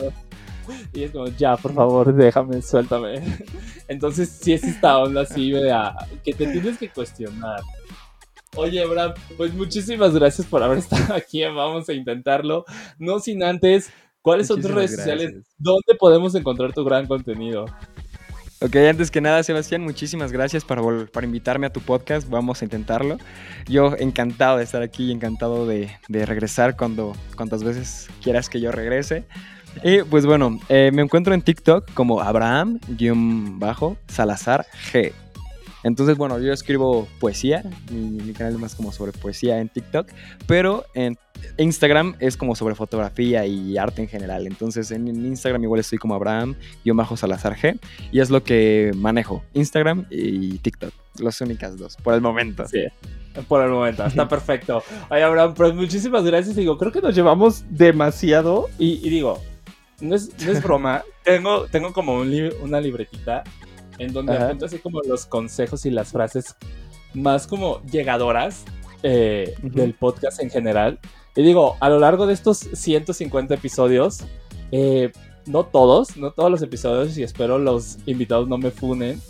y 0.94 1.04
es 1.04 1.12
como, 1.12 1.28
ya, 1.30 1.56
por 1.58 1.74
favor, 1.74 2.14
déjame, 2.14 2.62
suéltame. 2.62 3.22
Entonces, 3.88 4.30
sí 4.30 4.54
es 4.54 4.64
esta 4.64 4.98
onda 5.00 5.22
así, 5.22 5.52
vea, 5.52 5.96
que 6.24 6.34
te 6.34 6.46
tienes 6.48 6.78
que 6.78 6.90
cuestionar. 6.90 7.60
Oye, 8.56 8.86
Bram, 8.86 9.14
pues 9.38 9.54
muchísimas 9.54 10.14
gracias 10.14 10.48
por 10.48 10.64
haber 10.64 10.80
estado 10.80 11.14
aquí. 11.16 11.44
Vamos 11.44 11.88
a 11.90 11.94
intentarlo. 11.94 12.66
No 12.98 13.20
sin 13.20 13.44
antes, 13.44 13.92
¿cuáles 14.22 14.48
son 14.48 14.62
tus 14.62 14.72
redes 14.72 14.96
sociales? 14.96 15.34
¿Dónde 15.58 15.96
podemos 16.00 16.34
encontrar 16.36 16.74
tu 16.74 16.84
gran 16.84 17.08
contenido? 17.08 17.66
Ok, 18.62 18.76
antes 18.76 19.10
que 19.10 19.22
nada, 19.22 19.42
Sebastián, 19.42 19.82
muchísimas 19.82 20.34
gracias 20.34 20.66
para, 20.66 20.82
para 21.14 21.26
invitarme 21.26 21.68
a 21.68 21.72
tu 21.72 21.80
podcast. 21.80 22.30
Vamos 22.30 22.62
a 22.62 22.66
intentarlo. 22.66 23.18
Yo 23.70 23.96
encantado 23.98 24.58
de 24.58 24.66
estar 24.66 24.82
aquí 24.82 25.06
y 25.06 25.12
encantado 25.14 25.66
de, 25.66 25.92
de 26.10 26.26
regresar 26.26 26.76
cuando 26.76 27.16
cuantas 27.38 27.64
veces 27.64 28.10
quieras 28.22 28.50
que 28.50 28.60
yo 28.60 28.74
regrese. 28.74 29.24
Y 29.84 30.04
pues 30.04 30.26
bueno, 30.26 30.60
eh, 30.68 30.92
me 30.94 31.02
encuentro 31.02 31.34
en 31.34 31.42
TikTok 31.42 31.94
como 31.94 32.20
Abraham-Salazar 32.20 34.66
G. 34.92 35.14
Entonces, 35.84 36.18
bueno, 36.18 36.40
yo 36.40 36.52
escribo 36.54 37.08
poesía, 37.20 37.64
mi, 37.92 38.02
mi 38.02 38.34
canal 38.34 38.54
es 38.54 38.60
más 38.60 38.76
como 38.76 38.92
sobre 38.92 39.12
poesía 39.12 39.60
en 39.60 39.70
TikTok, 39.70 40.08
pero 40.48 40.86
en 40.94 41.18
Instagram 41.58 42.16
es 42.20 42.36
como 42.36 42.56
sobre 42.56 42.76
fotografía 42.76 43.46
y 43.46 43.78
arte 43.78 44.02
en 44.02 44.08
general. 44.10 44.46
Entonces, 44.46 44.92
en 44.92 45.08
Instagram 45.08 45.64
igual 45.64 45.80
estoy 45.80 45.98
como 45.98 46.16
Abraham-Salazar 46.16 47.56
G 47.56 47.80
y 48.12 48.20
es 48.20 48.30
lo 48.30 48.44
que 48.44 48.92
manejo, 48.96 49.44
Instagram 49.54 50.06
y 50.10 50.58
TikTok, 50.60 50.92
las 51.20 51.40
únicas 51.42 51.78
dos, 51.78 51.96
por 51.98 52.14
el 52.14 52.22
momento. 52.22 52.68
Sí, 52.68 52.84
por 53.48 53.64
el 53.64 53.72
momento, 53.72 54.06
está 54.06 54.28
perfecto. 54.30 54.84
Oye, 55.10 55.24
Abraham, 55.24 55.54
pues 55.54 55.74
muchísimas 55.74 56.24
gracias. 56.24 56.56
Digo, 56.56 56.78
creo 56.78 56.92
que 56.92 57.02
nos 57.02 57.16
llevamos 57.16 57.64
demasiado. 57.70 58.68
Y, 58.78 59.00
y 59.06 59.10
digo, 59.10 59.42
no 60.02 60.16
es, 60.16 60.30
no 60.46 60.52
es 60.52 60.62
broma. 60.62 61.04
tengo, 61.24 61.68
tengo 61.68 61.94
como 61.94 62.16
un 62.16 62.30
li- 62.32 62.54
una 62.62 62.82
libretita 62.82 63.44
en 64.00 64.14
donde 64.14 64.34
Ajá. 64.34 64.48
apunto 64.48 64.66
así 64.66 64.80
como 64.80 65.02
los 65.02 65.26
consejos 65.26 65.86
y 65.86 65.92
las 65.92 66.12
frases 66.12 66.56
más 67.14 67.48
como 67.48 67.82
llegadoras 67.84 68.66
eh, 69.04 69.56
del 69.62 69.94
podcast 69.94 70.42
en 70.42 70.50
general. 70.50 71.00
Y 71.36 71.44
digo, 71.44 71.76
a 71.80 71.90
lo 71.90 72.00
largo 72.00 72.28
de 72.28 72.34
estos 72.34 72.58
150 72.58 73.54
episodios, 73.54 74.26
eh, 74.72 75.12
no 75.46 75.66
todos, 75.66 76.18
no 76.18 76.32
todos 76.32 76.52
los 76.52 76.62
episodios, 76.62 77.18
y 77.18 77.24
espero 77.24 77.60
los 77.60 77.98
invitados 78.06 78.48
no 78.48 78.58
me 78.58 78.72
funen, 78.72 79.22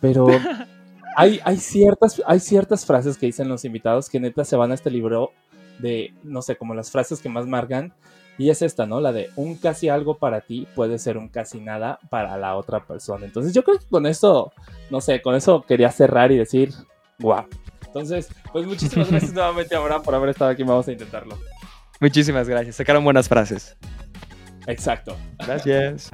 pero 0.00 0.26
hay, 1.16 1.40
hay, 1.44 1.56
ciertas, 1.56 2.22
hay 2.26 2.40
ciertas 2.40 2.86
frases 2.86 3.18
que 3.18 3.26
dicen 3.26 3.48
los 3.48 3.64
invitados 3.64 4.08
que 4.08 4.20
neta 4.20 4.44
se 4.44 4.56
van 4.56 4.70
a 4.70 4.74
este 4.74 4.90
libro 4.90 5.32
de, 5.78 6.14
no 6.22 6.42
sé, 6.42 6.56
como 6.56 6.74
las 6.74 6.90
frases 6.90 7.20
que 7.20 7.28
más 7.28 7.46
marcan. 7.46 7.92
Y 8.38 8.50
es 8.50 8.62
esta, 8.62 8.86
¿no? 8.86 9.00
La 9.00 9.12
de 9.12 9.30
un 9.36 9.56
casi 9.56 9.88
algo 9.88 10.18
para 10.18 10.42
ti 10.42 10.66
puede 10.74 10.98
ser 10.98 11.16
un 11.16 11.28
casi 11.28 11.60
nada 11.60 11.98
para 12.10 12.36
la 12.36 12.56
otra 12.56 12.84
persona. 12.84 13.24
Entonces 13.24 13.54
yo 13.54 13.64
creo 13.64 13.78
que 13.78 13.86
con 13.86 14.06
eso, 14.06 14.52
no 14.90 15.00
sé, 15.00 15.22
con 15.22 15.34
eso 15.34 15.62
quería 15.62 15.90
cerrar 15.90 16.32
y 16.32 16.36
decir, 16.36 16.72
guau. 17.18 17.46
Entonces, 17.86 18.28
pues 18.52 18.66
muchísimas 18.66 19.10
gracias 19.10 19.32
nuevamente, 19.34 19.74
Abraham, 19.74 20.02
por 20.02 20.14
haber 20.14 20.30
estado 20.30 20.50
aquí. 20.50 20.62
Vamos 20.62 20.86
a 20.88 20.92
intentarlo. 20.92 21.38
Muchísimas 22.00 22.48
gracias, 22.48 22.76
sacaron 22.76 23.04
buenas 23.04 23.28
frases. 23.28 23.76
Exacto. 24.66 25.16
Gracias. 25.38 26.10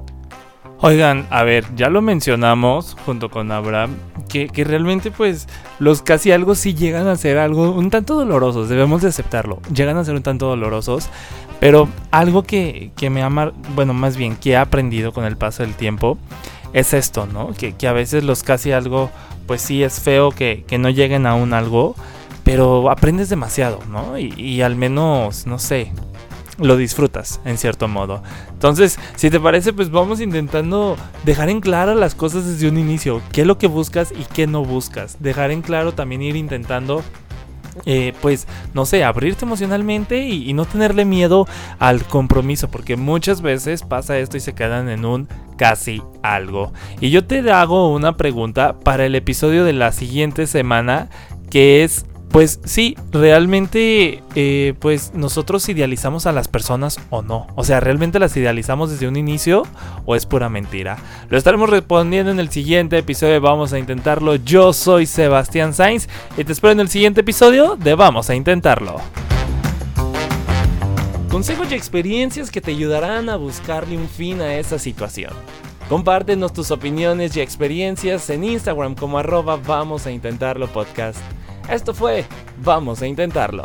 Oigan, 0.84 1.26
a 1.30 1.44
ver, 1.44 1.64
ya 1.76 1.88
lo 1.90 2.02
mencionamos 2.02 2.96
junto 3.06 3.30
con 3.30 3.50
Abraham, 3.52 3.96
que, 4.28 4.48
que 4.48 4.64
realmente 4.64 5.10
pues 5.10 5.46
los 5.78 6.02
casi 6.02 6.32
algo 6.32 6.54
sí 6.54 6.74
llegan 6.74 7.06
a 7.06 7.16
ser 7.16 7.38
algo 7.38 7.70
un 7.70 7.90
tanto 7.90 8.14
dolorosos, 8.14 8.68
debemos 8.68 9.02
de 9.02 9.08
aceptarlo, 9.08 9.60
llegan 9.72 9.96
a 9.96 10.04
ser 10.04 10.14
un 10.14 10.24
tanto 10.24 10.46
dolorosos, 10.46 11.08
pero 11.62 11.88
algo 12.10 12.42
que, 12.42 12.90
que 12.96 13.08
me 13.08 13.22
ha, 13.22 13.30
mar- 13.30 13.52
bueno, 13.76 13.94
más 13.94 14.16
bien 14.16 14.34
que 14.34 14.50
he 14.50 14.56
aprendido 14.56 15.12
con 15.12 15.24
el 15.24 15.36
paso 15.36 15.62
del 15.62 15.76
tiempo, 15.76 16.18
es 16.72 16.92
esto, 16.92 17.28
¿no? 17.32 17.52
Que, 17.56 17.74
que 17.76 17.86
a 17.86 17.92
veces 17.92 18.24
los 18.24 18.42
casi 18.42 18.72
algo, 18.72 19.12
pues 19.46 19.62
sí 19.62 19.84
es 19.84 20.00
feo 20.00 20.30
que, 20.32 20.64
que 20.66 20.78
no 20.78 20.90
lleguen 20.90 21.24
a 21.24 21.36
un 21.36 21.52
algo, 21.54 21.94
pero 22.42 22.90
aprendes 22.90 23.28
demasiado, 23.28 23.78
¿no? 23.88 24.18
Y, 24.18 24.34
y 24.36 24.62
al 24.62 24.74
menos, 24.74 25.46
no 25.46 25.60
sé, 25.60 25.92
lo 26.58 26.76
disfrutas 26.76 27.40
en 27.44 27.56
cierto 27.58 27.86
modo. 27.86 28.24
Entonces, 28.52 28.98
si 29.14 29.30
te 29.30 29.38
parece, 29.38 29.72
pues 29.72 29.88
vamos 29.92 30.20
intentando 30.20 30.96
dejar 31.24 31.48
en 31.48 31.60
claro 31.60 31.94
las 31.94 32.16
cosas 32.16 32.44
desde 32.44 32.68
un 32.68 32.76
inicio. 32.76 33.22
¿Qué 33.30 33.42
es 33.42 33.46
lo 33.46 33.56
que 33.58 33.68
buscas 33.68 34.10
y 34.10 34.24
qué 34.34 34.48
no 34.48 34.64
buscas? 34.64 35.18
Dejar 35.20 35.52
en 35.52 35.62
claro 35.62 35.92
también 35.92 36.22
ir 36.22 36.34
intentando 36.34 37.04
eh, 37.86 38.12
pues, 38.20 38.46
no 38.74 38.86
sé, 38.86 39.04
abrirte 39.04 39.44
emocionalmente 39.44 40.26
y, 40.26 40.48
y, 40.48 40.52
no 40.52 40.64
tenerle 40.64 41.04
miedo 41.04 41.46
al 41.78 42.04
compromiso, 42.04 42.70
porque 42.70 42.96
muchas 42.96 43.40
veces 43.42 43.82
pasa 43.82 44.18
esto 44.18 44.36
y 44.36 44.40
se 44.40 44.54
quedan 44.54 44.88
en 44.88 45.04
un 45.04 45.28
casi 45.56 46.02
algo. 46.22 46.72
Y 47.00 47.10
yo 47.10 47.24
te 47.24 47.50
hago 47.50 47.92
una 47.92 48.16
pregunta 48.16 48.78
para 48.78 49.06
el 49.06 49.14
episodio 49.14 49.64
de 49.64 49.72
la 49.72 49.92
siguiente 49.92 50.46
semana, 50.46 51.08
que 51.50 51.84
es 51.84 52.04
pues 52.32 52.60
sí, 52.64 52.96
realmente, 53.10 54.22
eh, 54.34 54.72
pues 54.80 55.12
nosotros 55.14 55.68
idealizamos 55.68 56.24
a 56.24 56.32
las 56.32 56.48
personas 56.48 56.98
o 57.10 57.20
no. 57.20 57.46
O 57.56 57.62
sea, 57.62 57.78
¿realmente 57.78 58.18
las 58.18 58.34
idealizamos 58.38 58.90
desde 58.90 59.06
un 59.06 59.16
inicio 59.16 59.64
o 60.06 60.16
es 60.16 60.24
pura 60.24 60.48
mentira? 60.48 60.96
Lo 61.28 61.36
estaremos 61.36 61.68
respondiendo 61.68 62.32
en 62.32 62.40
el 62.40 62.48
siguiente 62.48 62.96
episodio 62.96 63.38
Vamos 63.42 63.74
a 63.74 63.78
Intentarlo. 63.78 64.36
Yo 64.36 64.72
soy 64.72 65.04
Sebastián 65.04 65.74
Sainz 65.74 66.08
y 66.38 66.44
te 66.44 66.52
espero 66.52 66.72
en 66.72 66.80
el 66.80 66.88
siguiente 66.88 67.20
episodio 67.20 67.76
de 67.76 67.94
Vamos 67.94 68.30
a 68.30 68.34
Intentarlo. 68.34 68.96
Consejos 71.30 71.70
y 71.70 71.74
experiencias 71.74 72.50
que 72.50 72.62
te 72.62 72.70
ayudarán 72.70 73.28
a 73.28 73.36
buscarle 73.36 73.98
un 73.98 74.08
fin 74.08 74.40
a 74.40 74.54
esa 74.54 74.78
situación. 74.78 75.34
Compártenos 75.86 76.54
tus 76.54 76.70
opiniones 76.70 77.36
y 77.36 77.42
experiencias 77.42 78.30
en 78.30 78.44
Instagram 78.44 78.94
como 78.94 79.18
arroba 79.18 79.56
Vamos 79.56 80.06
a 80.06 80.10
Intentarlo 80.10 80.66
Podcast. 80.68 81.20
Esto 81.68 81.94
fue 81.94 82.24
Vamos 82.58 83.02
a 83.02 83.06
Intentarlo. 83.06 83.64